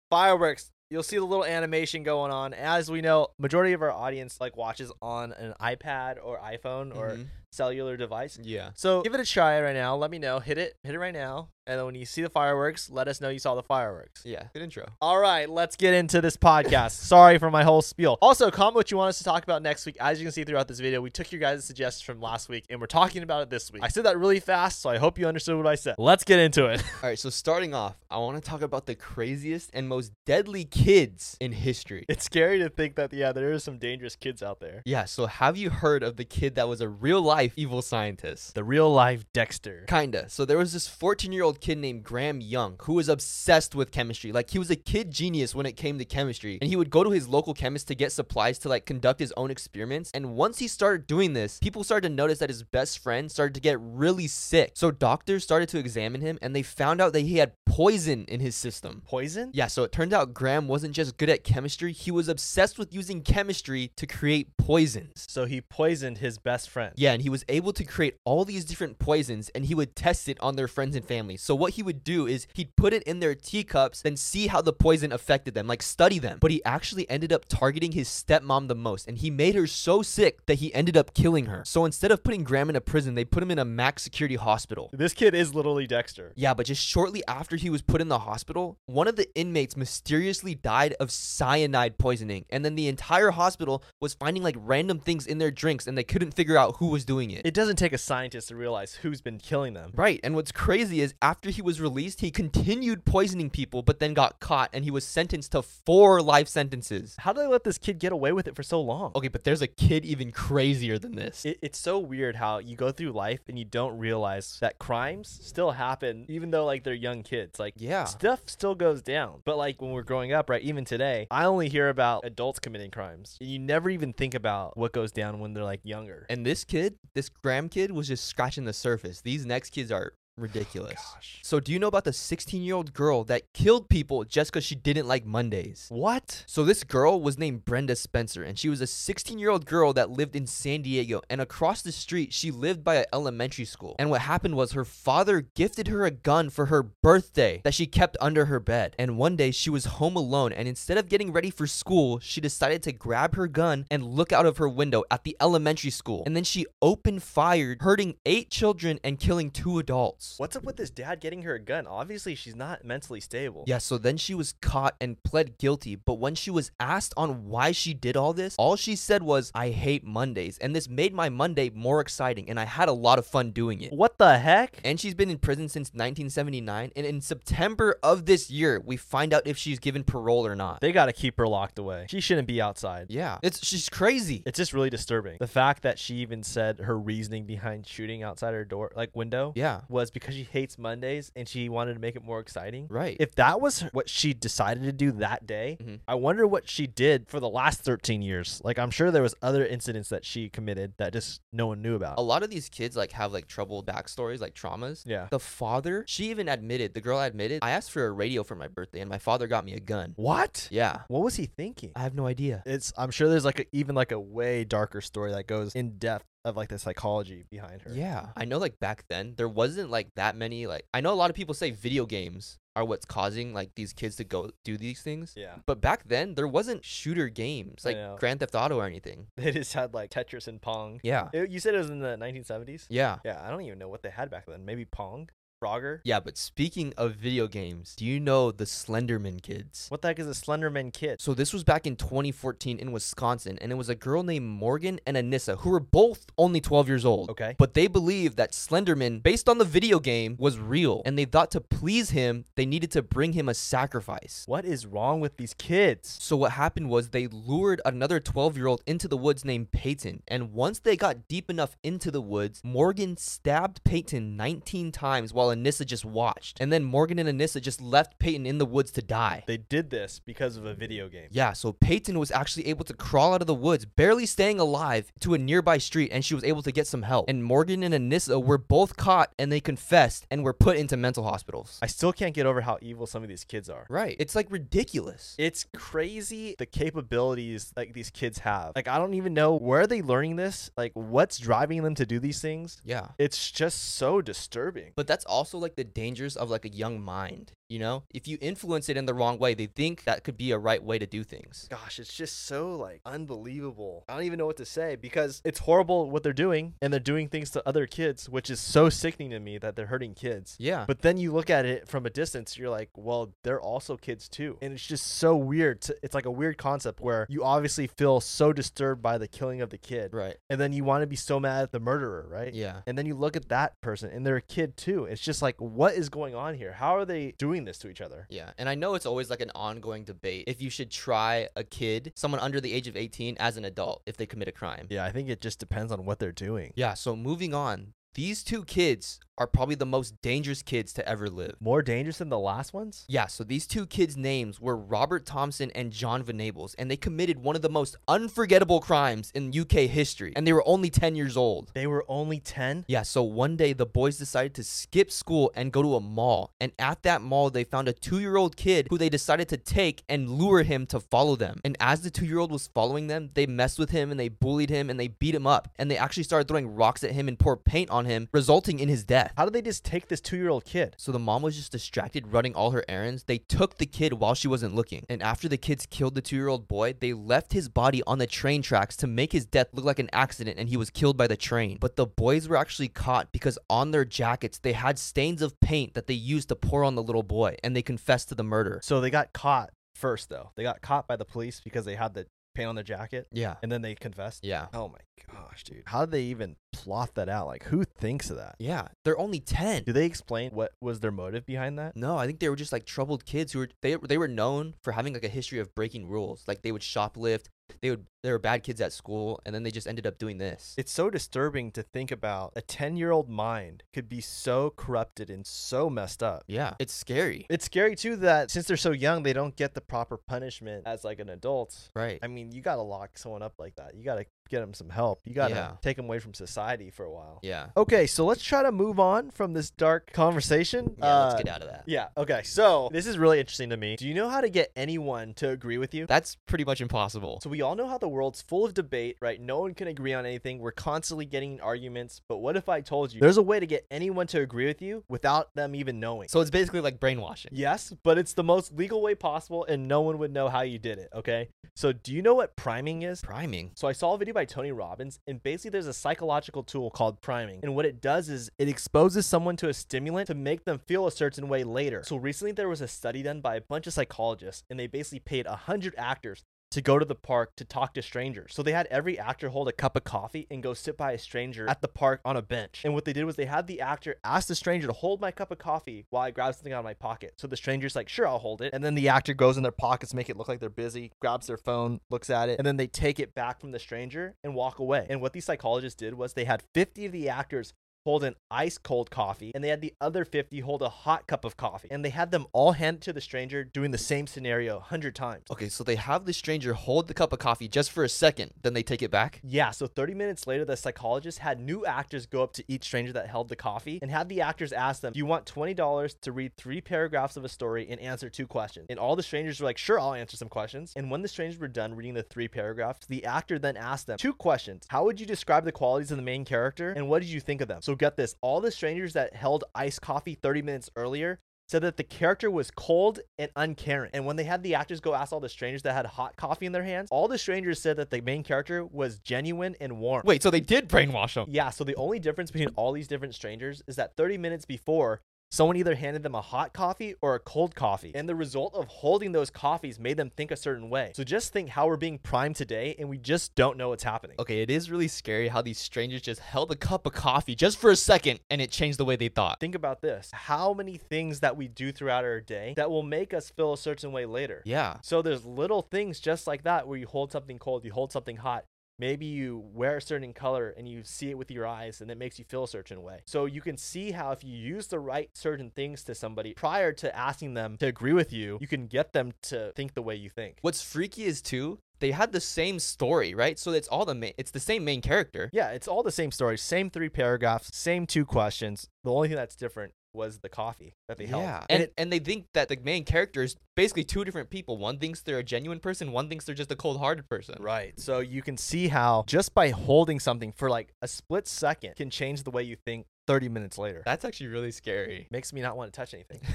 fireworks. 0.09 0.69
You'll 0.89 1.03
see 1.03 1.17
the 1.17 1.23
little 1.23 1.45
animation 1.45 2.01
going 2.01 2.31
on. 2.31 2.53
As 2.55 2.89
we 2.89 3.01
know, 3.01 3.27
majority 3.37 3.73
of 3.73 3.81
our 3.83 3.91
audience 3.91 4.41
like 4.41 4.57
watches 4.57 4.91
on 5.03 5.31
an 5.33 5.53
iPad 5.61 6.17
or 6.23 6.39
iPhone 6.39 6.95
or 6.95 7.11
Mhm. 7.11 7.27
cellular 7.51 7.95
device. 7.95 8.39
Yeah. 8.41 8.71
So 8.73 9.03
give 9.03 9.13
it 9.13 9.19
a 9.19 9.25
try 9.25 9.61
right 9.61 9.75
now. 9.75 9.95
Let 9.95 10.09
me 10.09 10.17
know. 10.17 10.39
Hit 10.39 10.57
it. 10.57 10.77
Hit 10.83 10.95
it 10.95 10.99
right 10.99 11.13
now. 11.13 11.49
And 11.69 11.77
then 11.77 11.85
when 11.85 11.93
you 11.93 12.05
see 12.05 12.23
the 12.23 12.31
fireworks, 12.31 12.89
let 12.89 13.07
us 13.07 13.21
know 13.21 13.29
you 13.29 13.37
saw 13.37 13.53
the 13.53 13.61
fireworks. 13.61 14.23
Yeah. 14.25 14.45
Good 14.53 14.63
intro. 14.63 14.87
All 14.99 15.19
right, 15.19 15.47
let's 15.47 15.75
get 15.75 15.93
into 15.93 16.19
this 16.19 16.35
podcast. 16.35 16.91
Sorry 16.93 17.37
for 17.37 17.51
my 17.51 17.61
whole 17.61 17.83
spiel. 17.83 18.17
Also, 18.23 18.49
comment 18.49 18.73
what 18.73 18.89
you 18.89 18.97
want 18.97 19.09
us 19.09 19.19
to 19.19 19.23
talk 19.23 19.43
about 19.43 19.61
next 19.61 19.85
week. 19.85 19.95
As 19.99 20.19
you 20.19 20.25
can 20.25 20.31
see 20.31 20.43
throughout 20.43 20.67
this 20.67 20.79
video, 20.79 20.99
we 20.99 21.11
took 21.11 21.31
your 21.31 21.39
guys' 21.39 21.63
suggestions 21.63 22.01
from 22.01 22.21
last 22.21 22.49
week 22.49 22.65
and 22.71 22.81
we're 22.81 22.87
talking 22.87 23.21
about 23.21 23.43
it 23.43 23.51
this 23.51 23.71
week. 23.71 23.83
I 23.83 23.89
said 23.89 24.05
that 24.05 24.17
really 24.17 24.39
fast, 24.39 24.81
so 24.81 24.89
I 24.89 24.97
hope 24.97 25.19
you 25.19 25.27
understood 25.27 25.57
what 25.57 25.67
I 25.67 25.75
said. 25.75 25.93
Let's 25.99 26.23
get 26.23 26.39
into 26.39 26.65
it. 26.65 26.83
All 27.03 27.09
right. 27.09 27.19
So 27.19 27.29
starting 27.29 27.75
off, 27.75 27.97
I 28.09 28.17
want 28.17 28.43
to 28.43 28.49
talk 28.49 28.63
about 28.63 28.87
the 28.87 28.95
craziest 28.95 29.69
and 29.71 29.87
most 29.87 30.11
deadly 30.25 30.65
kids 30.65 31.37
in 31.39 31.51
history. 31.51 32.03
It's 32.09 32.25
scary 32.25 32.57
to 32.57 32.69
think 32.69 32.95
that, 32.95 33.13
yeah, 33.13 33.31
there 33.31 33.51
are 33.51 33.59
some 33.59 33.77
dangerous 33.77 34.15
kids 34.15 34.41
out 34.41 34.59
there. 34.59 34.81
Yeah. 34.85 35.05
So 35.05 35.27
have 35.27 35.55
you 35.55 35.69
heard 35.69 36.01
of 36.01 36.15
the 36.17 36.25
kid 36.25 36.55
that 36.55 36.67
was 36.67 36.81
a 36.81 36.89
real 36.89 37.21
life 37.21 37.53
evil 37.57 37.83
scientist? 37.83 38.55
The 38.55 38.63
real 38.63 38.91
life 38.91 39.23
Dexter. 39.33 39.85
Kinda. 39.87 40.29
So 40.29 40.45
there 40.45 40.57
was 40.57 40.73
this 40.73 40.87
14 40.87 41.31
year 41.31 41.43
old 41.43 41.58
kid 41.59 41.77
named 41.77 42.03
Graham 42.03 42.41
Young 42.41 42.77
who 42.81 42.93
was 42.93 43.09
obsessed 43.09 43.75
with 43.75 43.91
chemistry. 43.91 44.31
Like 44.31 44.49
he 44.49 44.59
was 44.59 44.69
a 44.69 44.75
kid 44.75 45.11
genius 45.11 45.55
when 45.55 45.65
it 45.65 45.73
came 45.73 45.97
to 45.97 46.05
chemistry. 46.05 46.57
And 46.61 46.69
he 46.69 46.75
would 46.75 46.89
go 46.89 47.03
to 47.03 47.09
his 47.09 47.27
local 47.27 47.53
chemist 47.53 47.87
to 47.87 47.95
get 47.95 48.11
supplies 48.11 48.59
to 48.59 48.69
like 48.69 48.85
conduct 48.85 49.19
his 49.19 49.33
own 49.37 49.51
experiments. 49.51 50.11
And 50.13 50.35
once 50.35 50.59
he 50.59 50.67
started 50.67 51.07
doing 51.07 51.33
this, 51.33 51.59
people 51.59 51.83
started 51.83 52.09
to 52.09 52.15
notice 52.15 52.39
that 52.39 52.49
his 52.49 52.63
best 52.63 52.99
friend 52.99 53.31
started 53.31 53.53
to 53.55 53.61
get 53.61 53.79
really 53.79 54.27
sick. 54.27 54.71
So 54.75 54.91
doctors 54.91 55.43
started 55.43 55.69
to 55.69 55.79
examine 55.79 56.21
him 56.21 56.39
and 56.41 56.55
they 56.55 56.63
found 56.63 57.01
out 57.01 57.13
that 57.13 57.21
he 57.21 57.37
had 57.37 57.53
poison 57.65 58.25
in 58.27 58.39
his 58.39 58.55
system. 58.55 59.01
Poison? 59.05 59.51
Yeah, 59.53 59.67
so 59.67 59.83
it 59.83 59.91
turned 59.91 60.13
out 60.13 60.33
Graham 60.33 60.67
wasn't 60.67 60.93
just 60.93 61.17
good 61.17 61.29
at 61.29 61.43
chemistry, 61.43 61.91
he 61.91 62.11
was 62.11 62.27
obsessed 62.27 62.77
with 62.79 62.93
using 62.93 63.21
chemistry 63.21 63.91
to 63.95 64.07
create 64.07 64.55
poisons. 64.57 65.25
So 65.27 65.45
he 65.45 65.61
poisoned 65.61 66.17
his 66.17 66.37
best 66.37 66.69
friend. 66.69 66.93
Yeah, 66.95 67.13
and 67.13 67.21
he 67.21 67.29
was 67.29 67.45
able 67.47 67.73
to 67.73 67.83
create 67.83 68.17
all 68.25 68.45
these 68.45 68.65
different 68.65 68.99
poisons 68.99 69.49
and 69.49 69.65
he 69.65 69.75
would 69.75 69.95
test 69.95 70.27
it 70.27 70.37
on 70.41 70.55
their 70.55 70.67
friends 70.67 70.95
and 70.95 71.05
family. 71.05 71.37
So 71.49 71.55
what 71.55 71.73
he 71.73 71.81
would 71.81 72.03
do 72.03 72.27
is 72.27 72.45
he'd 72.53 72.75
put 72.75 72.93
it 72.93 73.01
in 73.07 73.21
their 73.21 73.33
teacups, 73.33 74.03
and 74.05 74.19
see 74.19 74.45
how 74.45 74.61
the 74.61 74.71
poison 74.71 75.11
affected 75.11 75.55
them, 75.55 75.65
like 75.65 75.81
study 75.81 76.19
them. 76.19 76.37
But 76.39 76.51
he 76.51 76.63
actually 76.63 77.09
ended 77.09 77.33
up 77.33 77.45
targeting 77.47 77.93
his 77.93 78.07
stepmom 78.07 78.67
the 78.67 78.75
most, 78.75 79.07
and 79.07 79.17
he 79.17 79.31
made 79.31 79.55
her 79.55 79.65
so 79.65 80.03
sick 80.03 80.45
that 80.45 80.59
he 80.59 80.71
ended 80.75 80.95
up 80.95 81.15
killing 81.15 81.47
her. 81.47 81.63
So 81.65 81.85
instead 81.85 82.11
of 82.11 82.23
putting 82.23 82.43
Graham 82.43 82.69
in 82.69 82.75
a 82.75 82.81
prison, 82.81 83.15
they 83.15 83.25
put 83.25 83.41
him 83.41 83.49
in 83.49 83.57
a 83.57 83.65
max 83.65 84.03
security 84.03 84.35
hospital. 84.35 84.91
This 84.93 85.13
kid 85.13 85.33
is 85.33 85.55
literally 85.55 85.87
Dexter. 85.87 86.33
Yeah, 86.35 86.53
but 86.53 86.67
just 86.67 86.85
shortly 86.85 87.23
after 87.27 87.55
he 87.55 87.71
was 87.71 87.81
put 87.81 87.99
in 87.99 88.09
the 88.09 88.19
hospital, 88.19 88.77
one 88.85 89.07
of 89.07 89.15
the 89.15 89.27
inmates 89.33 89.75
mysteriously 89.75 90.53
died 90.53 90.93
of 90.99 91.09
cyanide 91.09 91.97
poisoning, 91.97 92.45
and 92.51 92.63
then 92.63 92.75
the 92.75 92.87
entire 92.87 93.31
hospital 93.31 93.83
was 93.99 94.13
finding 94.13 94.43
like 94.43 94.55
random 94.59 94.99
things 94.99 95.25
in 95.25 95.39
their 95.39 95.49
drinks 95.49 95.87
and 95.87 95.97
they 95.97 96.03
couldn't 96.03 96.35
figure 96.35 96.57
out 96.57 96.75
who 96.77 96.89
was 96.89 97.05
doing 97.05 97.31
it. 97.31 97.43
It 97.43 97.55
doesn't 97.55 97.77
take 97.77 97.93
a 97.93 97.97
scientist 97.97 98.49
to 98.49 98.55
realize 98.55 98.93
who's 98.93 99.21
been 99.21 99.39
killing 99.39 99.73
them. 99.73 99.93
Right, 99.95 100.19
and 100.23 100.35
what's 100.35 100.51
crazy 100.51 101.01
is 101.01 101.15
after 101.29 101.51
he 101.51 101.61
was 101.61 101.79
released, 101.79 102.21
he 102.21 102.31
continued 102.31 103.05
poisoning 103.05 103.51
people, 103.51 103.83
but 103.83 103.99
then 103.99 104.15
got 104.15 104.39
caught 104.39 104.67
and 104.73 104.83
he 104.83 104.89
was 104.89 105.05
sentenced 105.05 105.51
to 105.51 105.61
four 105.61 106.23
life 106.23 106.47
sentences. 106.47 107.15
How 107.19 107.33
do 107.33 107.41
they 107.41 107.45
let 107.45 107.63
this 107.63 107.77
kid 107.77 107.99
get 107.99 108.11
away 108.11 108.31
with 108.31 108.47
it 108.47 108.55
for 108.55 108.63
so 108.63 108.81
long? 108.81 109.11
Okay, 109.13 109.27
but 109.27 109.43
there's 109.43 109.61
a 109.61 109.67
kid 109.67 110.05
even 110.05 110.31
crazier 110.31 110.97
than 110.97 111.13
this. 111.13 111.45
It, 111.45 111.59
it's 111.61 111.77
so 111.77 111.99
weird 111.99 112.37
how 112.37 112.57
you 112.57 112.75
go 112.75 112.91
through 112.91 113.11
life 113.11 113.41
and 113.47 113.59
you 113.59 113.63
don't 113.63 113.99
realize 113.99 114.57
that 114.59 114.79
crimes 114.79 115.39
still 115.43 115.69
happen, 115.69 116.25
even 116.29 116.49
though 116.49 116.65
like 116.65 116.83
they're 116.83 116.95
young 116.95 117.21
kids. 117.21 117.59
Like 117.59 117.75
yeah. 117.77 118.05
stuff 118.05 118.41
still 118.47 118.73
goes 118.73 119.03
down. 119.03 119.43
But 119.45 119.55
like 119.55 119.83
when 119.83 119.91
we're 119.91 120.01
growing 120.01 120.33
up, 120.33 120.49
right? 120.49 120.63
Even 120.63 120.83
today, 120.83 121.27
I 121.29 121.45
only 121.45 121.69
hear 121.69 121.89
about 121.89 122.25
adults 122.25 122.57
committing 122.57 122.89
crimes. 122.89 123.37
And 123.39 123.51
you 123.51 123.59
never 123.59 123.91
even 123.91 124.13
think 124.13 124.33
about 124.33 124.75
what 124.77 124.93
goes 124.93 125.11
down 125.11 125.39
when 125.39 125.53
they're 125.53 125.63
like 125.63 125.81
younger. 125.83 126.25
And 126.27 126.43
this 126.43 126.63
kid, 126.63 126.95
this 127.13 127.29
Graham 127.29 127.69
kid, 127.69 127.91
was 127.91 128.07
just 128.07 128.25
scratching 128.25 128.65
the 128.65 128.73
surface. 128.73 129.21
These 129.21 129.45
next 129.45 129.69
kids 129.69 129.91
are 129.91 130.13
ridiculous. 130.39 130.95
Gosh. 131.13 131.39
So, 131.43 131.59
do 131.59 131.71
you 131.71 131.79
know 131.79 131.87
about 131.87 132.03
the 132.03 132.13
16 132.13 132.61
year 132.61 132.75
old 132.75 132.93
girl 132.93 133.23
that 133.25 133.53
killed 133.53 133.89
people 133.89 134.23
just 134.23 134.51
because 134.51 134.63
she 134.63 134.75
didn't 134.75 135.07
like 135.07 135.25
Mondays? 135.25 135.87
What? 135.89 136.43
So, 136.47 136.63
this 136.63 136.83
girl 136.83 137.21
was 137.21 137.37
named 137.37 137.65
Brenda 137.65 137.95
Spencer, 137.95 138.43
and 138.43 138.57
she 138.57 138.69
was 138.69 138.81
a 138.81 138.87
16 138.87 139.39
year 139.39 139.49
old 139.49 139.65
girl 139.65 139.93
that 139.93 140.09
lived 140.09 140.35
in 140.35 140.47
San 140.47 140.81
Diego. 140.81 141.21
And 141.29 141.41
across 141.41 141.81
the 141.81 141.91
street, 141.91 142.33
she 142.33 142.51
lived 142.51 142.83
by 142.83 142.95
an 142.95 143.05
elementary 143.13 143.65
school. 143.65 143.95
And 143.99 144.09
what 144.09 144.21
happened 144.21 144.55
was 144.55 144.73
her 144.73 144.85
father 144.85 145.41
gifted 145.41 145.87
her 145.87 146.05
a 146.05 146.11
gun 146.11 146.49
for 146.49 146.67
her 146.67 146.83
birthday 146.83 147.61
that 147.63 147.73
she 147.73 147.85
kept 147.85 148.17
under 148.21 148.45
her 148.45 148.59
bed. 148.59 148.95
And 148.99 149.17
one 149.17 149.35
day, 149.35 149.51
she 149.51 149.69
was 149.69 149.85
home 149.85 150.15
alone, 150.15 150.53
and 150.53 150.67
instead 150.67 150.97
of 150.97 151.09
getting 151.09 151.31
ready 151.31 151.49
for 151.49 151.67
school, 151.67 152.19
she 152.19 152.41
decided 152.41 152.83
to 152.83 152.91
grab 152.91 153.35
her 153.35 153.47
gun 153.47 153.85
and 153.89 154.03
look 154.03 154.31
out 154.31 154.45
of 154.45 154.57
her 154.57 154.69
window 154.69 155.03
at 155.11 155.23
the 155.23 155.35
elementary 155.41 155.91
school. 155.91 156.23
And 156.25 156.35
then 156.35 156.43
she 156.43 156.65
opened 156.81 157.23
fire, 157.23 157.75
hurting 157.79 158.15
eight 158.25 158.49
children 158.49 158.99
and 159.03 159.19
killing 159.19 159.51
two 159.51 159.79
adults. 159.79 160.28
What's 160.37 160.55
up 160.55 160.63
with 160.63 160.77
this 160.77 160.89
dad 160.89 161.19
getting 161.19 161.41
her 161.43 161.55
a 161.55 161.59
gun? 161.59 161.87
Obviously, 161.87 162.35
she's 162.35 162.55
not 162.55 162.83
mentally 162.85 163.19
stable. 163.19 163.63
Yeah, 163.67 163.77
so 163.77 163.97
then 163.97 164.17
she 164.17 164.33
was 164.33 164.53
caught 164.61 164.95
and 165.01 165.21
pled 165.23 165.57
guilty. 165.57 165.95
But 165.95 166.15
when 166.15 166.35
she 166.35 166.51
was 166.51 166.71
asked 166.79 167.13
on 167.17 167.45
why 167.45 167.71
she 167.71 167.93
did 167.93 168.15
all 168.17 168.33
this, 168.33 168.55
all 168.57 168.75
she 168.75 168.95
said 168.95 169.23
was, 169.23 169.51
I 169.55 169.69
hate 169.69 170.03
Mondays. 170.05 170.57
And 170.59 170.75
this 170.75 170.89
made 170.89 171.13
my 171.13 171.29
Monday 171.29 171.69
more 171.69 172.01
exciting, 172.01 172.49
and 172.49 172.59
I 172.59 172.65
had 172.65 172.89
a 172.89 172.93
lot 172.93 173.19
of 173.19 173.25
fun 173.25 173.51
doing 173.51 173.81
it. 173.81 173.93
What 173.93 174.17
the 174.17 174.37
heck? 174.37 174.79
And 174.83 174.99
she's 174.99 175.15
been 175.15 175.29
in 175.29 175.37
prison 175.37 175.69
since 175.69 175.89
1979. 175.89 176.91
And 176.95 177.05
in 177.05 177.21
September 177.21 177.97
of 178.03 178.25
this 178.25 178.49
year, 178.49 178.81
we 178.83 178.97
find 178.97 179.33
out 179.33 179.47
if 179.47 179.57
she's 179.57 179.79
given 179.79 180.03
parole 180.03 180.45
or 180.45 180.55
not. 180.55 180.81
They 180.81 180.91
gotta 180.91 181.13
keep 181.13 181.37
her 181.37 181.47
locked 181.47 181.79
away. 181.79 182.05
She 182.09 182.19
shouldn't 182.19 182.47
be 182.47 182.61
outside. 182.61 183.07
Yeah, 183.09 183.39
it's 183.41 183.65
she's 183.65 183.89
crazy. 183.89 184.43
It's 184.45 184.57
just 184.57 184.73
really 184.73 184.89
disturbing. 184.89 185.37
The 185.39 185.47
fact 185.47 185.83
that 185.83 185.99
she 185.99 186.15
even 186.15 186.43
said 186.43 186.79
her 186.79 186.97
reasoning 186.97 187.45
behind 187.45 187.87
shooting 187.87 188.23
outside 188.23 188.53
her 188.53 188.65
door, 188.65 188.91
like 188.95 189.15
window, 189.15 189.53
Yeah, 189.55 189.81
was 189.89 190.08
because 190.13 190.33
she 190.35 190.43
hates 190.43 190.77
Mondays 190.77 191.31
and 191.35 191.47
she 191.47 191.69
wanted 191.69 191.93
to 191.95 191.99
make 191.99 192.15
it 192.15 192.23
more 192.23 192.39
exciting. 192.39 192.87
right. 192.89 193.17
If 193.19 193.35
that 193.35 193.61
was 193.61 193.81
what 193.91 194.09
she 194.09 194.33
decided 194.33 194.83
to 194.83 194.91
do 194.91 195.11
that 195.13 195.45
day, 195.45 195.77
Mhm. 195.81 195.99
I 196.07 196.15
wonder 196.15 196.45
what 196.47 196.67
she 196.69 196.87
did 196.87 197.27
for 197.27 197.39
the 197.39 197.49
last 197.49 197.81
13 197.81 198.21
years. 198.21 198.61
Like 198.63 198.79
I'm 198.79 198.91
sure 198.91 199.11
there 199.11 199.21
was 199.21 199.35
other 199.41 199.65
incidents 199.65 200.09
that 200.09 200.25
she 200.25 200.49
committed 200.49 200.93
that 200.97 201.13
just 201.13 201.41
no 201.51 201.67
one 201.67 201.81
knew 201.81 201.95
about. 201.95 202.17
a 202.17 202.21
lot 202.21 202.43
of 202.43 202.49
these 202.49 202.69
kids 202.69 202.95
like 202.95 203.11
have 203.13 203.31
like 203.33 203.47
troubled 203.47 203.85
backstories, 203.85 204.39
like 204.39 204.53
traumas. 204.55 205.03
Yeah. 205.05 205.27
The 205.31 205.39
father, 205.39 206.03
she 206.07 206.29
even 206.29 206.47
admitted, 206.49 206.93
the 206.93 207.01
girl 207.01 207.19
admitted, 207.19 207.59
I 207.63 207.71
asked 207.71 207.91
for 207.91 208.05
a 208.05 208.11
radio 208.11 208.43
for 208.43 208.55
my 208.55 208.67
birthday, 208.67 209.01
and 209.01 209.09
my 209.09 209.17
father 209.17 209.47
got 209.47 209.65
me 209.65 209.73
a 209.73 209.79
gun. 209.79 210.13
What? 210.15 210.67
Yeah, 210.71 211.01
What 211.07 211.23
was 211.23 211.35
he 211.35 211.45
thinking? 211.45 211.91
I 211.95 212.01
have 212.01 212.15
no 212.15 212.25
idea. 212.25 212.63
It's 212.65 212.93
I'm 212.97 213.11
sure 213.11 213.29
there's 213.29 213.45
like 213.45 213.59
a, 213.59 213.65
even 213.71 213.95
like 213.95 214.11
a 214.11 214.19
way 214.19 214.63
darker 214.63 215.01
story 215.01 215.31
that 215.31 215.47
goes 215.47 215.73
in 215.75 215.97
depth 215.97 216.25
of 216.45 216.55
like 216.55 216.69
the 216.69 216.79
psychology 216.79 217.45
behind 217.49 217.81
her. 217.81 217.91
Yeah. 217.93 218.27
I 218.35 218.45
know 218.45 218.57
like 218.57 218.79
back 218.79 219.03
then 219.09 219.33
there 219.37 219.49
wasn't 219.49 219.89
like 219.89 220.07
that 220.15 220.35
many 220.35 220.67
like 220.67 220.85
I 220.93 221.01
know 221.01 221.11
a 221.13 221.15
lot 221.15 221.29
of 221.29 221.35
people 221.35 221.53
say 221.53 221.71
video 221.71 222.05
games 222.05 222.57
are 222.75 222.85
what's 222.85 223.05
causing 223.05 223.53
like 223.53 223.71
these 223.75 223.91
kids 223.93 224.15
to 224.17 224.23
go 224.23 224.51
do 224.63 224.77
these 224.77 225.01
things. 225.01 225.33
Yeah. 225.35 225.55
But 225.65 225.81
back 225.81 226.07
then 226.07 226.35
there 226.35 226.47
wasn't 226.47 226.85
shooter 226.85 227.27
games 227.27 227.83
like 227.83 227.97
know. 227.97 228.15
Grand 228.19 228.39
Theft 228.39 228.55
Auto 228.55 228.77
or 228.77 228.85
anything. 228.85 229.27
They 229.35 229.51
just 229.51 229.73
had 229.73 229.93
like 229.93 230.11
Tetris 230.11 230.47
and 230.47 230.61
Pong. 230.61 230.99
Yeah. 231.03 231.29
It- 231.33 231.49
you 231.51 231.59
said 231.59 231.75
it 231.75 231.79
was 231.79 231.89
in 231.89 231.99
the 231.99 232.15
1970s? 232.17 232.85
Yeah. 232.89 233.17
Yeah, 233.25 233.41
I 233.45 233.49
don't 233.51 233.61
even 233.61 233.79
know 233.79 233.89
what 233.89 234.01
they 234.03 234.09
had 234.09 234.29
back 234.29 234.45
then. 234.47 234.63
Maybe 234.65 234.85
Pong? 234.85 235.29
Frogger? 235.61 235.99
Yeah, 236.03 236.19
but 236.21 236.37
speaking 236.37 236.93
of 236.95 237.15
video 237.15 237.47
games, 237.47 237.93
do 237.95 238.05
you 238.05 238.19
know 238.19 238.51
the 238.51 238.63
Slenderman 238.63 239.41
kids? 239.41 239.87
What 239.89 240.01
the 240.01 240.07
heck 240.07 240.19
is 240.19 240.27
a 240.27 240.31
Slenderman 240.31 240.93
kid? 240.93 241.19
So 241.19 241.33
this 241.33 241.51
was 241.51 241.65
back 241.65 241.85
in 241.85 241.97
2014 241.97 242.79
in 242.79 242.91
Wisconsin, 242.93 243.57
and 243.59 243.71
it 243.71 243.75
was 243.75 243.89
a 243.89 243.95
girl 243.95 244.23
named 244.23 244.45
Morgan 244.45 244.99
and 245.05 245.17
Anissa 245.17 245.57
who 245.59 245.71
were 245.71 245.81
both 245.81 246.27
only 246.37 246.61
12 246.61 246.87
years 246.87 247.05
old. 247.05 247.29
Okay. 247.31 247.55
But 247.57 247.73
they 247.73 247.87
believed 247.87 248.37
that 248.37 248.53
Slenderman, 248.53 249.21
based 249.21 249.49
on 249.49 249.57
the 249.57 249.65
video 249.65 249.99
game, 249.99 250.37
was 250.39 250.57
real, 250.57 251.01
and 251.05 251.19
they 251.19 251.25
thought 251.25 251.51
to 251.51 251.61
please 251.61 252.11
him, 252.11 252.45
they 252.55 252.65
needed 252.65 252.91
to 252.91 253.01
bring 253.01 253.33
him 253.33 253.49
a 253.49 253.53
sacrifice. 253.53 254.43
What 254.47 254.63
is 254.63 254.85
wrong 254.85 255.19
with 255.19 255.35
these 255.35 255.53
kids? 255.53 256.17
So 256.21 256.37
what 256.37 256.53
happened 256.53 256.89
was 256.89 257.09
they 257.09 257.27
lured 257.27 257.81
another 257.83 258.21
12-year-old 258.21 258.81
into 258.87 259.09
the 259.09 259.17
woods 259.17 259.43
named 259.43 259.71
Peyton, 259.71 260.23
and 260.27 260.53
once 260.53 260.79
they 260.79 260.95
got 260.95 261.27
deep 261.27 261.49
enough 261.49 261.75
into 261.83 262.11
the 262.11 262.21
woods, 262.21 262.61
Morgan 262.63 263.17
stabbed 263.17 263.83
Peyton 263.83 264.37
19 264.37 264.93
times 264.93 265.33
while 265.33 265.48
while 265.49 265.57
Anissa 265.57 265.85
just 265.85 266.05
watched. 266.05 266.59
And 266.61 266.71
then 266.71 266.83
Morgan 266.83 267.19
and 267.19 267.29
Anissa 267.29 267.61
just 267.61 267.81
left 267.81 268.19
Peyton 268.19 268.45
in 268.45 268.57
the 268.57 268.65
woods 268.65 268.91
to 268.91 269.01
die. 269.01 269.43
They 269.47 269.57
did 269.57 269.89
this 269.89 270.19
because 270.19 270.57
of 270.57 270.65
a 270.65 270.73
video 270.73 271.09
game. 271.09 271.27
Yeah, 271.31 271.53
so 271.53 271.73
Peyton 271.73 272.19
was 272.19 272.31
actually 272.31 272.67
able 272.67 272.85
to 272.85 272.93
crawl 272.93 273.33
out 273.33 273.41
of 273.41 273.47
the 273.47 273.55
woods, 273.55 273.85
barely 273.85 274.25
staying 274.25 274.59
alive, 274.59 275.11
to 275.21 275.33
a 275.33 275.37
nearby 275.37 275.77
street, 275.77 276.09
and 276.11 276.23
she 276.23 276.35
was 276.35 276.43
able 276.43 276.61
to 276.63 276.71
get 276.71 276.87
some 276.87 277.01
help. 277.01 277.29
And 277.29 277.43
Morgan 277.43 277.83
and 277.83 277.93
Anissa 277.93 278.43
were 278.43 278.57
both 278.57 278.97
caught 278.97 279.33
and 279.37 279.51
they 279.51 279.59
confessed 279.59 280.25
and 280.29 280.43
were 280.43 280.53
put 280.53 280.77
into 280.77 280.97
mental 280.97 281.23
hospitals. 281.23 281.79
I 281.81 281.87
still 281.87 282.13
can't 282.13 282.33
get 282.33 282.45
over 282.45 282.61
how 282.61 282.77
evil 282.81 283.07
some 283.07 283.23
of 283.23 283.29
these 283.29 283.43
kids 283.43 283.69
are. 283.69 283.85
Right. 283.89 284.15
It's 284.19 284.35
like 284.35 284.51
ridiculous. 284.51 285.35
It's 285.37 285.65
crazy 285.75 286.55
the 286.57 286.65
capabilities 286.65 287.73
like 287.75 287.93
these 287.93 288.09
kids 288.09 288.39
have. 288.39 288.73
Like 288.75 288.87
I 288.87 288.97
don't 288.97 289.13
even 289.13 289.33
know 289.33 289.55
where 289.55 289.81
are 289.81 289.87
they 289.87 290.01
learning 290.01 290.35
this? 290.35 290.71
Like 290.77 290.91
what's 290.93 291.37
driving 291.37 291.83
them 291.83 291.95
to 291.95 292.05
do 292.05 292.19
these 292.19 292.41
things? 292.41 292.81
Yeah. 292.83 293.07
It's 293.17 293.51
just 293.51 293.95
so 293.95 294.21
disturbing. 294.21 294.91
But 294.95 295.07
that's 295.07 295.25
also 295.39 295.57
like 295.57 295.75
the 295.75 295.83
dangers 295.83 296.35
of 296.35 296.49
like 296.49 296.65
a 296.65 296.69
young 296.69 297.01
mind, 297.01 297.53
you 297.69 297.79
know? 297.79 298.03
If 298.13 298.27
you 298.27 298.37
influence 298.41 298.89
it 298.89 298.97
in 298.97 299.05
the 299.05 299.13
wrong 299.13 299.39
way, 299.39 299.53
they 299.53 299.67
think 299.67 300.03
that 300.03 300.23
could 300.25 300.35
be 300.37 300.51
a 300.51 300.57
right 300.57 300.83
way 300.83 300.99
to 300.99 301.05
do 301.05 301.23
things. 301.23 301.67
Gosh, 301.69 301.97
it's 301.99 302.13
just 302.13 302.45
so 302.45 302.75
like 302.75 302.99
unbelievable. 303.05 304.03
I 304.09 304.15
don't 304.15 304.23
even 304.23 304.37
know 304.39 304.45
what 304.45 304.57
to 304.57 304.65
say 304.65 304.95
because 304.95 305.41
it's 305.45 305.59
horrible 305.59 306.09
what 306.11 306.23
they're 306.23 306.33
doing 306.33 306.73
and 306.81 306.91
they're 306.91 306.99
doing 306.99 307.29
things 307.29 307.49
to 307.51 307.67
other 307.67 307.87
kids, 307.87 308.27
which 308.27 308.49
is 308.49 308.59
so 308.59 308.89
sickening 308.89 309.29
to 309.31 309.39
me 309.39 309.57
that 309.59 309.75
they're 309.75 309.85
hurting 309.85 310.13
kids. 310.13 310.55
Yeah. 310.59 310.83
But 310.85 311.01
then 311.01 311.17
you 311.17 311.31
look 311.31 311.49
at 311.49 311.65
it 311.65 311.87
from 311.87 312.05
a 312.05 312.09
distance, 312.09 312.57
you're 312.57 312.69
like, 312.69 312.89
well, 312.95 313.33
they're 313.43 313.61
also 313.61 313.95
kids 313.95 314.27
too. 314.27 314.57
And 314.61 314.73
it's 314.73 314.85
just 314.85 315.07
so 315.07 315.35
weird. 315.35 315.81
To, 315.81 315.95
it's 316.03 316.15
like 316.15 316.25
a 316.25 316.31
weird 316.31 316.57
concept 316.57 316.99
where 316.99 317.25
you 317.29 317.43
obviously 317.43 317.87
feel 317.87 318.19
so 318.19 318.51
disturbed 318.51 319.01
by 319.01 319.17
the 319.17 319.27
killing 319.27 319.61
of 319.61 319.69
the 319.69 319.77
kid. 319.77 320.13
right. 320.13 320.35
And 320.49 320.59
then 320.59 320.73
you 320.73 320.83
want 320.83 321.03
to 321.03 321.07
be 321.07 321.15
so 321.15 321.39
mad 321.39 321.63
at 321.63 321.71
the 321.71 321.79
murderer, 321.79 322.27
right? 322.29 322.53
Yeah. 322.53 322.81
And 322.87 322.97
then 322.97 323.05
you 323.05 323.15
look 323.15 323.35
at 323.35 323.49
that 323.49 323.79
person 323.81 324.09
and 324.09 324.25
they're 324.25 324.37
a 324.37 324.41
kid 324.41 324.75
too. 324.75 325.05
It's 325.05 325.21
just 325.21 325.28
like, 325.41 325.55
what 325.59 325.93
is 325.93 326.09
going 326.09 326.35
on 326.35 326.55
here? 326.55 326.73
How 326.73 326.95
are 326.95 327.05
they 327.05 327.33
doing 327.37 327.65
this 327.65 327.77
to 327.79 327.89
each 327.89 328.01
other? 328.01 328.25
Yeah, 328.29 328.51
and 328.57 328.67
I 328.67 328.75
know 328.75 328.95
it's 328.95 329.05
always 329.05 329.29
like 329.29 329.41
an 329.41 329.51
ongoing 329.53 330.03
debate 330.03 330.45
if 330.47 330.61
you 330.61 330.69
should 330.69 330.91
try 330.91 331.47
a 331.55 331.63
kid, 331.63 332.13
someone 332.15 332.39
under 332.39 332.59
the 332.59 332.73
age 332.73 332.87
of 332.87 332.97
18, 332.97 333.37
as 333.39 333.57
an 333.57 333.65
adult 333.65 334.01
if 334.05 334.17
they 334.17 334.25
commit 334.25 334.47
a 334.47 334.51
crime. 334.51 334.87
Yeah, 334.89 335.05
I 335.05 335.11
think 335.11 335.29
it 335.29 335.41
just 335.41 335.59
depends 335.59 335.91
on 335.91 336.05
what 336.05 336.19
they're 336.19 336.31
doing. 336.31 336.73
Yeah, 336.75 336.93
so 336.93 337.15
moving 337.15 337.53
on, 337.53 337.93
these 338.15 338.43
two 338.43 338.63
kids 338.63 339.19
are 339.39 339.47
probably 339.47 339.75
the 339.75 339.85
most 339.85 340.21
dangerous 340.21 340.61
kids 340.61 340.93
to 340.93 341.07
ever 341.07 341.29
live. 341.29 341.55
More 341.59 341.81
dangerous 341.81 342.17
than 342.17 342.29
the 342.29 342.37
last 342.37 342.73
ones? 342.73 343.05
Yeah, 343.07 343.27
so 343.27 343.43
these 343.43 343.65
two 343.65 343.85
kids' 343.85 344.17
names 344.17 344.59
were 344.59 344.75
Robert 344.75 345.25
Thompson 345.25 345.71
and 345.71 345.91
John 345.91 346.21
Venables, 346.23 346.75
and 346.75 346.91
they 346.91 346.97
committed 346.97 347.39
one 347.39 347.55
of 347.55 347.61
the 347.61 347.69
most 347.69 347.95
unforgettable 348.07 348.81
crimes 348.81 349.31
in 349.33 349.57
UK 349.57 349.89
history, 349.89 350.33
and 350.35 350.45
they 350.45 350.53
were 350.53 350.67
only 350.67 350.89
10 350.89 351.15
years 351.15 351.37
old. 351.37 351.71
They 351.73 351.87
were 351.87 352.05
only 352.07 352.39
10? 352.39 352.85
Yeah, 352.87 353.03
so 353.03 353.23
one 353.23 353.55
day 353.55 353.73
the 353.73 353.85
boys 353.85 354.17
decided 354.17 354.53
to 354.55 354.63
skip 354.63 355.11
school 355.11 355.51
and 355.55 355.71
go 355.71 355.81
to 355.81 355.95
a 355.95 356.01
mall. 356.01 356.51
And 356.59 356.71
at 356.77 357.03
that 357.03 357.21
mall, 357.21 357.49
they 357.49 357.63
found 357.63 357.87
a 357.87 357.93
two 357.93 358.19
year 358.19 358.35
old 358.35 358.57
kid 358.57 358.87
who 358.89 358.97
they 358.97 359.09
decided 359.09 359.47
to 359.49 359.57
take 359.57 360.03
and 360.09 360.29
lure 360.29 360.63
him 360.63 360.85
to 360.87 360.99
follow 360.99 361.35
them. 361.35 361.61
And 361.63 361.77
as 361.79 362.01
the 362.01 362.09
two 362.09 362.25
year 362.25 362.39
old 362.39 362.51
was 362.51 362.67
following 362.67 363.07
them, 363.07 363.29
they 363.33 363.45
messed 363.45 363.79
with 363.79 363.91
him 363.91 364.11
and 364.11 364.19
they 364.19 364.29
bullied 364.29 364.69
him 364.69 364.89
and 364.89 364.99
they 364.99 365.07
beat 365.07 365.35
him 365.35 365.47
up. 365.47 365.69
And 365.77 365.89
they 365.89 365.97
actually 365.97 366.23
started 366.23 366.47
throwing 366.47 366.75
rocks 366.75 367.03
at 367.03 367.11
him 367.11 367.27
and 367.27 367.39
poured 367.39 367.63
paint 367.63 367.89
on 367.89 368.05
him, 368.05 368.27
resulting 368.33 368.79
in 368.79 368.89
his 368.89 369.03
death. 369.03 369.28
How 369.37 369.45
did 369.45 369.53
they 369.53 369.61
just 369.61 369.83
take 369.83 370.07
this 370.07 370.21
two 370.21 370.37
year 370.37 370.49
old 370.49 370.65
kid? 370.65 370.95
So 370.97 371.11
the 371.11 371.19
mom 371.19 371.41
was 371.41 371.55
just 371.55 371.71
distracted 371.71 372.33
running 372.33 372.55
all 372.55 372.71
her 372.71 372.83
errands. 372.87 373.23
They 373.23 373.37
took 373.37 373.77
the 373.77 373.85
kid 373.85 374.13
while 374.13 374.35
she 374.35 374.47
wasn't 374.47 374.75
looking. 374.75 375.05
And 375.09 375.21
after 375.23 375.47
the 375.47 375.57
kids 375.57 375.85
killed 375.85 376.15
the 376.15 376.21
two 376.21 376.35
year 376.35 376.47
old 376.47 376.67
boy, 376.67 376.93
they 376.99 377.13
left 377.13 377.53
his 377.53 377.69
body 377.69 378.01
on 378.05 378.17
the 378.17 378.27
train 378.27 378.61
tracks 378.61 378.95
to 378.97 379.07
make 379.07 379.31
his 379.31 379.45
death 379.45 379.67
look 379.73 379.85
like 379.85 379.99
an 379.99 380.09
accident 380.13 380.57
and 380.59 380.69
he 380.69 380.77
was 380.77 380.89
killed 380.89 381.17
by 381.17 381.27
the 381.27 381.37
train. 381.37 381.77
But 381.79 381.95
the 381.95 382.05
boys 382.05 382.47
were 382.47 382.57
actually 382.57 382.89
caught 382.89 383.31
because 383.31 383.57
on 383.69 383.91
their 383.91 384.05
jackets 384.05 384.59
they 384.59 384.73
had 384.73 384.99
stains 384.99 385.41
of 385.41 385.59
paint 385.59 385.93
that 385.93 386.07
they 386.07 386.13
used 386.13 386.49
to 386.49 386.55
pour 386.55 386.83
on 386.83 386.95
the 386.95 387.03
little 387.03 387.23
boy 387.23 387.55
and 387.63 387.75
they 387.75 387.81
confessed 387.81 388.29
to 388.29 388.35
the 388.35 388.43
murder. 388.43 388.79
So 388.83 389.01
they 389.01 389.09
got 389.09 389.33
caught 389.33 389.71
first, 389.93 390.29
though. 390.29 390.51
They 390.55 390.63
got 390.63 390.81
caught 390.81 391.07
by 391.07 391.17
the 391.17 391.25
police 391.25 391.61
because 391.63 391.85
they 391.85 391.95
had 391.95 392.13
the 392.13 392.25
paint 392.59 392.69
on 392.69 392.75
their 392.75 392.83
jacket 392.83 393.27
Yeah. 393.31 393.55
and 393.63 393.71
then 393.71 393.81
they 393.81 393.95
confessed. 393.95 394.43
Yeah. 394.43 394.67
Oh 394.73 394.87
my 394.89 394.99
gosh, 395.33 395.63
dude. 395.63 395.83
How 395.85 396.01
did 396.01 396.11
they 396.11 396.23
even 396.23 396.55
plot 396.73 397.15
that 397.15 397.29
out? 397.29 397.47
Like, 397.47 397.63
who 397.65 397.83
thinks 397.83 398.29
of 398.29 398.37
that? 398.37 398.55
Yeah. 398.59 398.87
They're 399.05 399.17
only 399.19 399.39
10. 399.39 399.83
Do 399.83 399.93
they 399.93 400.05
explain 400.05 400.51
what 400.51 400.71
was 400.81 400.99
their 400.99 401.11
motive 401.11 401.45
behind 401.45 401.79
that? 401.79 401.95
No, 401.95 402.17
I 402.17 402.25
think 402.25 402.39
they 402.39 402.49
were 402.49 402.55
just 402.55 402.71
like 402.73 402.85
troubled 402.85 403.25
kids 403.25 403.53
who 403.53 403.59
were 403.59 403.69
they 403.81 403.95
they 403.95 404.17
were 404.17 404.27
known 404.27 404.75
for 404.83 404.91
having 404.91 405.13
like 405.13 405.23
a 405.23 405.29
history 405.29 405.59
of 405.59 405.73
breaking 405.75 406.07
rules. 406.07 406.43
Like 406.47 406.61
they 406.61 406.71
would 406.71 406.81
shoplift, 406.81 407.45
they 407.81 407.89
would 407.89 408.05
they 408.21 408.31
were 408.31 408.39
bad 408.39 408.63
kids 408.63 408.81
at 408.81 408.91
school, 408.91 409.39
and 409.45 409.55
then 409.55 409.63
they 409.63 409.71
just 409.71 409.87
ended 409.87 410.05
up 410.05 410.17
doing 410.17 410.37
this. 410.39 410.75
It's 410.77 410.91
so 410.91 411.09
disturbing 411.09 411.71
to 411.71 411.83
think 411.83 412.11
about 412.11 412.51
a 412.55 412.61
10 412.61 412.97
year 412.97 413.11
old 413.11 413.29
mind 413.29 413.83
could 413.93 414.09
be 414.09 414.19
so 414.19 414.73
corrupted 414.75 415.29
and 415.29 415.45
so 415.47 415.89
messed 415.89 416.21
up. 416.21 416.43
yeah, 416.47 416.73
it's 416.79 416.93
scary. 416.93 417.45
It's 417.49 417.65
scary 417.65 417.95
too 417.95 418.17
that 418.17 418.51
since 418.51 418.67
they're 418.67 418.77
so 418.77 418.91
young, 418.91 419.23
they 419.23 419.33
don't 419.33 419.55
get 419.55 419.73
the 419.73 419.81
proper 419.81 420.17
punishment 420.17 420.83
as 420.85 421.03
like 421.03 421.19
an 421.19 421.29
adult. 421.29 421.89
Right. 421.95 422.19
I 422.21 422.27
mean, 422.27 422.51
you 422.51 422.61
gotta 422.61 422.81
lock 422.81 423.17
someone 423.17 423.41
up 423.41 423.53
like 423.57 423.75
that. 423.75 423.95
You 423.95 424.03
gotta 424.03 424.25
get 424.49 424.59
them 424.61 424.73
some 424.73 424.89
help. 424.89 425.21
You 425.25 425.33
gotta 425.33 425.53
Yeah. 425.53 425.71
take 425.81 425.97
them 425.97 426.05
away 426.05 426.19
from 426.19 426.33
society 426.33 426.89
for 426.89 427.05
a 427.05 427.11
while. 427.11 427.39
Yeah. 427.43 427.67
Okay, 427.77 428.07
so 428.07 428.25
let's 428.25 428.43
try 428.43 428.63
to 428.63 428.71
move 428.71 428.99
on 428.99 429.31
from 429.31 429.53
this 429.53 429.69
dark 429.69 430.11
conversation. 430.13 430.95
Yeah, 430.97 431.05
Uh, 431.05 431.23
let's 431.29 431.43
get 431.43 431.53
out 431.53 431.61
of 431.61 431.67
that. 431.69 431.83
Yeah. 431.85 432.07
Okay. 432.17 432.41
So 432.43 432.89
this 432.91 433.05
is 433.07 433.17
really 433.17 433.39
interesting 433.39 433.69
to 433.69 433.77
me. 433.77 433.95
Do 433.95 434.07
you 434.07 434.13
know 434.13 434.29
how 434.29 434.41
to 434.41 434.49
get 434.49 434.71
anyone 434.75 435.33
to 435.35 435.49
agree 435.49 435.77
with 435.77 435.93
you? 435.93 436.05
That's 436.05 436.35
pretty 436.47 436.65
much 436.65 436.81
impossible. 436.81 437.39
So 437.41 437.49
we 437.49 437.61
all 437.61 437.75
know 437.75 437.87
how 437.87 437.97
the 437.97 438.07
world's 438.07 438.41
full 438.41 438.65
of 438.65 438.73
debate, 438.73 439.17
right? 439.21 439.39
No 439.39 439.59
one 439.59 439.73
can 439.73 439.87
agree 439.87 440.13
on 440.13 440.25
anything. 440.25 440.59
We're 440.59 440.71
constantly 440.71 441.25
getting 441.25 441.59
arguments. 441.61 442.21
But 442.27 442.37
what 442.37 442.55
if 442.57 442.69
I 442.69 442.81
told 442.81 443.13
you 443.13 443.19
there's 443.21 443.37
a 443.37 443.41
way 443.43 443.59
to 443.59 443.67
get 443.67 443.85
anyone 443.91 444.27
to 444.27 444.39
agree 444.41 444.65
with 444.65 444.81
you 444.81 445.03
without 445.07 445.53
them 445.55 445.75
even 445.75 445.99
knowing? 445.99 446.27
So 446.29 446.39
it's 446.41 446.49
basically 446.51 446.81
like 446.81 446.99
brainwashing. 446.99 447.51
Yes, 447.53 447.93
but 448.03 448.17
it's 448.17 448.33
the 448.33 448.43
most 448.43 448.73
legal 448.73 449.01
way 449.01 449.15
possible 449.15 449.65
and 449.65 449.87
no 449.87 450.01
one 450.01 450.17
would 450.19 450.31
know 450.33 450.49
how 450.49 450.61
you 450.61 450.79
did 450.79 450.99
it, 450.99 451.09
okay? 451.13 451.49
So 451.75 451.91
do 451.93 452.13
you 452.13 452.21
know 452.21 452.33
what 452.33 452.55
priming 452.55 453.03
is? 453.03 453.21
Priming. 453.21 453.71
So 453.75 453.87
I 453.87 453.93
saw 453.93 454.13
a 454.13 454.17
video 454.17 454.33
by 454.39 454.45
Tony 454.45 454.71
Robbins, 454.71 455.19
and 455.27 455.43
basically 455.43 455.71
there's 455.71 455.87
a 455.87 455.93
psychological 455.93 456.63
tool 456.63 456.89
called 456.91 457.19
priming. 457.19 457.59
And 457.61 457.75
what 457.75 457.85
it 457.85 457.99
does 457.99 458.29
is 458.29 458.49
it 458.57 458.69
exposes 458.69 459.25
someone 459.25 459.57
to 459.57 459.67
a 459.67 459.73
stimulant 459.73 460.27
to 460.27 460.33
make 460.33 460.63
them 460.63 460.79
feel 460.79 461.05
a 461.07 461.11
certain 461.11 461.49
way 461.49 461.65
later. 461.65 462.03
So 462.05 462.15
recently 462.15 462.53
there 462.53 462.69
was 462.69 462.79
a 462.79 462.87
study 462.87 463.21
done 463.21 463.41
by 463.41 463.57
a 463.57 463.61
bunch 463.61 463.85
of 463.85 463.91
psychologists, 463.91 464.63
and 464.69 464.79
they 464.79 464.87
basically 464.87 465.19
paid 465.19 465.45
100 465.45 465.93
actors 465.97 466.45
to 466.71 466.81
go 466.81 466.99
to 466.99 467.05
the 467.05 467.15
park 467.15 467.55
to 467.55 467.65
talk 467.65 467.93
to 467.95 468.01
strangers. 468.01 468.53
So 468.53 468.61
they 468.63 468.71
had 468.71 468.87
every 468.87 469.17
actor 469.17 469.49
hold 469.49 469.67
a 469.67 469.71
cup 469.71 469.95
of 469.95 470.03
coffee 470.03 470.47
and 470.51 470.61
go 470.61 470.73
sit 470.73 470.97
by 470.97 471.13
a 471.13 471.17
stranger 471.17 471.67
at 471.67 471.81
the 471.81 471.87
park 471.87 472.21
on 472.23 472.37
a 472.37 472.41
bench. 472.41 472.81
And 472.83 472.93
what 472.93 473.05
they 473.05 473.13
did 473.13 473.25
was 473.25 473.35
they 473.35 473.45
had 473.45 473.67
the 473.67 473.81
actor 473.81 474.15
ask 474.23 474.47
the 474.47 474.55
stranger 474.55 474.87
to 474.87 474.93
hold 474.93 475.19
my 475.21 475.31
cup 475.31 475.51
of 475.51 475.57
coffee 475.57 476.05
while 476.09 476.23
I 476.23 476.31
grab 476.31 476.53
something 476.53 476.73
out 476.73 476.79
of 476.79 476.85
my 476.85 476.93
pocket. 476.93 477.33
So 477.37 477.47
the 477.47 477.57
stranger's 477.57 477.95
like, 477.95 478.09
sure, 478.09 478.27
I'll 478.27 478.39
hold 478.39 478.61
it. 478.61 478.73
And 478.73 478.83
then 478.83 478.95
the 478.95 479.09
actor 479.09 479.33
goes 479.33 479.57
in 479.57 479.63
their 479.63 479.71
pockets, 479.71 480.13
make 480.13 480.29
it 480.29 480.37
look 480.37 480.47
like 480.47 480.59
they're 480.59 480.69
busy, 480.69 481.11
grabs 481.21 481.47
their 481.47 481.57
phone, 481.57 481.99
looks 482.09 482.29
at 482.29 482.49
it, 482.49 482.59
and 482.59 482.65
then 482.65 482.77
they 482.77 482.87
take 482.87 483.19
it 483.19 483.33
back 483.33 483.59
from 483.59 483.71
the 483.71 483.79
stranger 483.79 484.35
and 484.43 484.53
walk 484.53 484.79
away. 484.79 485.07
And 485.09 485.21
what 485.21 485.33
these 485.33 485.45
psychologists 485.45 485.97
did 485.97 486.13
was 486.13 486.33
they 486.33 486.45
had 486.45 486.63
50 486.73 487.07
of 487.07 487.11
the 487.11 487.29
actors 487.29 487.73
hold 488.05 488.23
an 488.23 488.35
ice 488.49 488.77
cold 488.77 489.11
coffee 489.11 489.51
and 489.53 489.63
they 489.63 489.69
had 489.69 489.81
the 489.81 489.93
other 489.99 490.23
50 490.25 490.59
hold 490.61 490.81
a 490.81 490.89
hot 490.89 491.27
cup 491.27 491.43
of 491.43 491.57
coffee 491.57 491.89
and 491.91 492.03
they 492.03 492.09
had 492.09 492.31
them 492.31 492.45
all 492.53 492.71
hand 492.73 492.97
it 492.97 493.01
to 493.01 493.13
the 493.13 493.21
stranger 493.21 493.63
doing 493.63 493.91
the 493.91 493.97
same 493.97 494.25
scenario 494.25 494.75
100 494.75 495.13
times 495.15 495.43
Okay, 495.51 495.69
so 495.69 495.83
they 495.83 495.95
have 495.95 496.25
the 496.25 496.33
stranger 496.33 496.73
hold 496.73 497.07
the 497.07 497.13
cup 497.13 497.33
of 497.33 497.39
coffee 497.39 497.67
just 497.67 497.91
for 497.91 498.03
a 498.03 498.09
second, 498.09 498.51
then 498.61 498.73
they 498.73 498.83
take 498.83 499.01
it 499.01 499.11
back. 499.11 499.39
Yeah, 499.43 499.71
so 499.71 499.87
30 499.87 500.13
minutes 500.13 500.47
later, 500.47 500.65
the 500.65 500.77
psychologist 500.77 501.39
had 501.39 501.59
new 501.59 501.85
actors 501.85 502.25
go 502.25 502.43
up 502.43 502.53
to 502.53 502.63
each 502.67 502.83
stranger 502.83 503.11
that 503.13 503.27
held 503.27 503.49
the 503.49 503.55
coffee 503.55 503.99
and 504.01 504.11
had 504.11 504.29
the 504.29 504.41
actors 504.41 504.71
ask 504.71 505.01
them, 505.01 505.13
Do 505.13 505.17
you 505.17 505.25
want 505.25 505.45
$20 505.45 506.21
to 506.21 506.31
read 506.31 506.55
three 506.55 506.81
paragraphs 506.81 507.37
of 507.37 507.45
a 507.45 507.49
story 507.49 507.87
and 507.89 507.99
answer 507.99 508.29
two 508.29 508.47
questions? 508.47 508.87
And 508.89 508.99
all 508.99 509.15
the 509.15 509.23
strangers 509.23 509.59
were 509.59 509.65
like, 509.65 509.77
Sure, 509.77 509.99
I'll 509.99 510.13
answer 510.13 510.37
some 510.37 510.49
questions. 510.49 510.93
And 510.95 511.09
when 511.09 511.21
the 511.21 511.27
strangers 511.27 511.59
were 511.59 511.67
done 511.67 511.95
reading 511.95 512.13
the 512.13 512.23
three 512.23 512.47
paragraphs, 512.47 513.05
the 513.07 513.25
actor 513.25 513.57
then 513.57 513.77
asked 513.77 514.07
them 514.07 514.17
two 514.17 514.33
questions 514.33 514.85
How 514.89 515.03
would 515.05 515.19
you 515.19 515.25
describe 515.25 515.65
the 515.65 515.71
qualities 515.71 516.11
of 516.11 516.17
the 516.17 516.23
main 516.23 516.45
character? 516.45 516.91
And 516.91 517.09
what 517.09 517.21
did 517.21 517.29
you 517.29 517.39
think 517.39 517.61
of 517.61 517.67
them? 517.67 517.81
So 517.81 517.95
get 517.99 518.15
this 518.15 518.35
all 518.41 518.61
the 518.61 518.71
strangers 518.71 519.13
that 519.13 519.35
held 519.35 519.65
iced 519.75 520.01
coffee 520.01 520.35
30 520.41 520.61
minutes 520.63 520.89
earlier 520.95 521.39
said 521.69 521.83
that 521.83 521.97
the 521.97 522.03
character 522.03 522.49
was 522.49 522.71
cold 522.71 523.19
and 523.37 523.51
uncaring. 523.55 524.09
And 524.13 524.25
when 524.25 524.35
they 524.35 524.43
had 524.43 524.63
the 524.63 524.73
actors 524.73 524.99
go 524.99 525.13
ask 525.13 525.31
all 525.31 525.39
the 525.39 525.49
strangers 525.49 525.83
that 525.83 525.93
had 525.93 526.07
hot 526.07 526.35
coffee 526.35 526.65
in 526.65 526.71
their 526.71 526.83
hands, 526.83 527.09
all 527.11 527.27
the 527.27 527.37
strangers 527.37 527.79
said 527.79 527.97
that 527.97 528.09
the 528.09 528.21
main 528.21 528.43
character 528.43 528.83
was 528.83 529.19
genuine 529.19 529.75
and 529.79 529.99
warm. 529.99 530.23
Wait, 530.25 530.41
so 530.41 530.49
they 530.49 530.61
did 530.61 530.89
brainwash 530.89 531.35
them. 531.35 531.45
Yeah, 531.47 531.69
so 531.69 531.83
the 531.83 531.95
only 531.95 532.17
difference 532.17 532.49
between 532.49 532.73
all 532.75 532.91
these 532.91 533.07
different 533.07 533.35
strangers 533.35 533.83
is 533.87 533.97
that 533.97 534.15
30 534.17 534.39
minutes 534.39 534.65
before, 534.65 535.21
someone 535.51 535.75
either 535.75 535.95
handed 535.95 536.23
them 536.23 536.35
a 536.35 536.41
hot 536.41 536.73
coffee 536.73 537.15
or 537.21 537.35
a 537.35 537.39
cold 537.39 537.75
coffee. 537.75 538.11
And 538.13 538.29
the 538.29 538.35
result 538.35 538.73
of 538.75 538.87
holding 538.87 539.31
those 539.31 539.49
coffees 539.49 539.99
made 539.99 540.17
them 540.17 540.29
think 540.29 540.51
a 540.51 540.55
certain 540.55 540.89
way. 540.89 541.11
So 541.15 541.23
just 541.23 541.51
think 541.51 541.69
how 541.69 541.87
we're 541.87 541.97
being 541.97 542.19
primed 542.19 542.55
today 542.55 542.95
and 542.99 543.09
we 543.09 543.17
just 543.17 543.55
don't 543.55 543.77
know 543.77 543.89
what's 543.89 544.03
happening. 544.03 544.35
Okay, 544.39 544.61
it 544.61 544.69
is 544.69 544.91
really 544.91 545.07
scary 545.07 545.47
how 545.47 545.61
these 545.61 545.79
strangers 545.79 546.21
just 546.21 546.39
held 546.39 546.71
a 546.71 546.75
cup 546.75 547.05
of 547.05 547.13
coffee 547.13 547.55
just 547.55 547.79
for 547.79 547.89
a 547.89 547.95
second 547.95 548.39
and 548.49 548.61
it 548.61 548.71
changed 548.71 548.99
the 548.99 549.05
way 549.05 549.15
they 549.15 549.29
thought. 549.29 549.59
Think 549.59 549.75
about 549.75 550.01
this. 550.01 550.29
How 550.33 550.73
many 550.73 550.97
things 550.97 551.39
that 551.39 551.57
we 551.57 551.67
do 551.67 551.91
throughout 551.91 552.23
our 552.23 552.41
day 552.41 552.73
that 552.77 552.89
will 552.89 553.03
make 553.03 553.33
us 553.33 553.49
feel 553.49 553.73
a 553.73 553.77
certain 553.77 554.11
way 554.11 554.25
later? 554.25 554.61
Yeah. 554.65 554.97
So 555.01 555.21
there's 555.21 555.45
little 555.45 555.81
things 555.81 556.19
just 556.19 556.47
like 556.47 556.63
that 556.63 556.87
where 556.87 556.97
you 556.97 557.07
hold 557.07 557.31
something 557.31 557.57
cold, 557.57 557.83
you 557.83 557.91
hold 557.91 558.11
something 558.11 558.37
hot. 558.37 558.65
Maybe 558.99 559.25
you 559.25 559.63
wear 559.73 559.97
a 559.97 560.01
certain 560.01 560.33
color 560.33 560.75
and 560.77 560.87
you 560.87 561.03
see 561.03 561.29
it 561.29 561.37
with 561.37 561.49
your 561.49 561.65
eyes 561.65 562.01
and 562.01 562.11
it 562.11 562.17
makes 562.17 562.37
you 562.37 562.43
feel 562.45 562.65
a 562.65 562.67
certain 562.67 563.01
way. 563.01 563.21
So 563.25 563.45
you 563.45 563.61
can 563.61 563.77
see 563.77 564.11
how 564.11 564.31
if 564.31 564.43
you 564.43 564.53
use 564.53 564.87
the 564.87 564.99
right 564.99 565.29
certain 565.33 565.71
things 565.71 566.03
to 566.03 566.13
somebody 566.13 566.53
prior 566.53 566.91
to 566.93 567.15
asking 567.17 567.53
them 567.53 567.77
to 567.77 567.87
agree 567.87 568.13
with 568.13 568.33
you, 568.33 568.57
you 568.59 568.67
can 568.67 568.87
get 568.87 569.13
them 569.13 569.31
to 569.43 569.71
think 569.73 569.93
the 569.93 570.01
way 570.01 570.15
you 570.15 570.29
think. 570.29 570.57
What's 570.61 570.81
freaky 570.81 571.23
is 571.23 571.41
too, 571.41 571.79
they 571.99 572.11
had 572.11 572.33
the 572.33 572.41
same 572.41 572.79
story, 572.79 573.33
right? 573.33 573.57
So 573.57 573.71
it's 573.71 573.87
all 573.87 574.03
the 574.03 574.15
main, 574.15 574.33
it's 574.37 574.51
the 574.51 574.59
same 574.59 574.83
main 574.83 575.01
character. 575.01 575.49
Yeah, 575.53 575.69
it's 575.69 575.87
all 575.87 576.03
the 576.03 576.11
same 576.11 576.31
story, 576.31 576.57
same 576.57 576.89
three 576.89 577.09
paragraphs, 577.09 577.75
same 577.75 578.05
two 578.05 578.25
questions. 578.25 578.89
The 579.05 579.11
only 579.11 579.29
thing 579.29 579.37
that's 579.37 579.55
different 579.55 579.93
was 580.13 580.39
the 580.39 580.49
coffee 580.49 580.95
that 581.07 581.17
they 581.17 581.25
held. 581.25 581.43
Yeah, 581.43 581.57
And 581.69 581.79
and 581.79 581.83
it, 581.83 581.93
and 581.97 582.11
they 582.11 582.19
think 582.19 582.45
that 582.53 582.67
the 582.67 582.77
main 582.83 583.03
character 583.05 583.43
is 583.43 583.55
basically 583.75 584.03
two 584.03 584.23
different 584.25 584.49
people. 584.49 584.77
One 584.77 584.97
thinks 584.97 585.21
they're 585.21 585.37
a 585.39 585.43
genuine 585.43 585.79
person. 585.79 586.11
One 586.11 586.29
thinks 586.29 586.45
they're 586.45 586.55
just 586.55 586.71
a 586.71 586.75
cold-hearted 586.75 587.29
person. 587.29 587.55
right. 587.59 587.97
So 587.99 588.19
you 588.19 588.41
can 588.41 588.57
see 588.57 588.87
how 588.87 589.23
just 589.27 589.53
by 589.53 589.69
holding 589.69 590.19
something 590.19 590.51
for 590.51 590.69
like 590.69 590.93
a 591.01 591.07
split 591.07 591.47
second 591.47 591.95
can 591.95 592.09
change 592.09 592.43
the 592.43 592.51
way 592.51 592.63
you 592.63 592.75
think 592.85 593.05
30 593.27 593.49
minutes 593.49 593.77
later. 593.77 594.01
That's 594.05 594.25
actually 594.25 594.47
really 594.47 594.71
scary. 594.71 595.27
makes 595.31 595.53
me 595.53 595.61
not 595.61 595.77
want 595.77 595.93
to 595.93 595.97
touch 595.97 596.13
anything. 596.13 596.41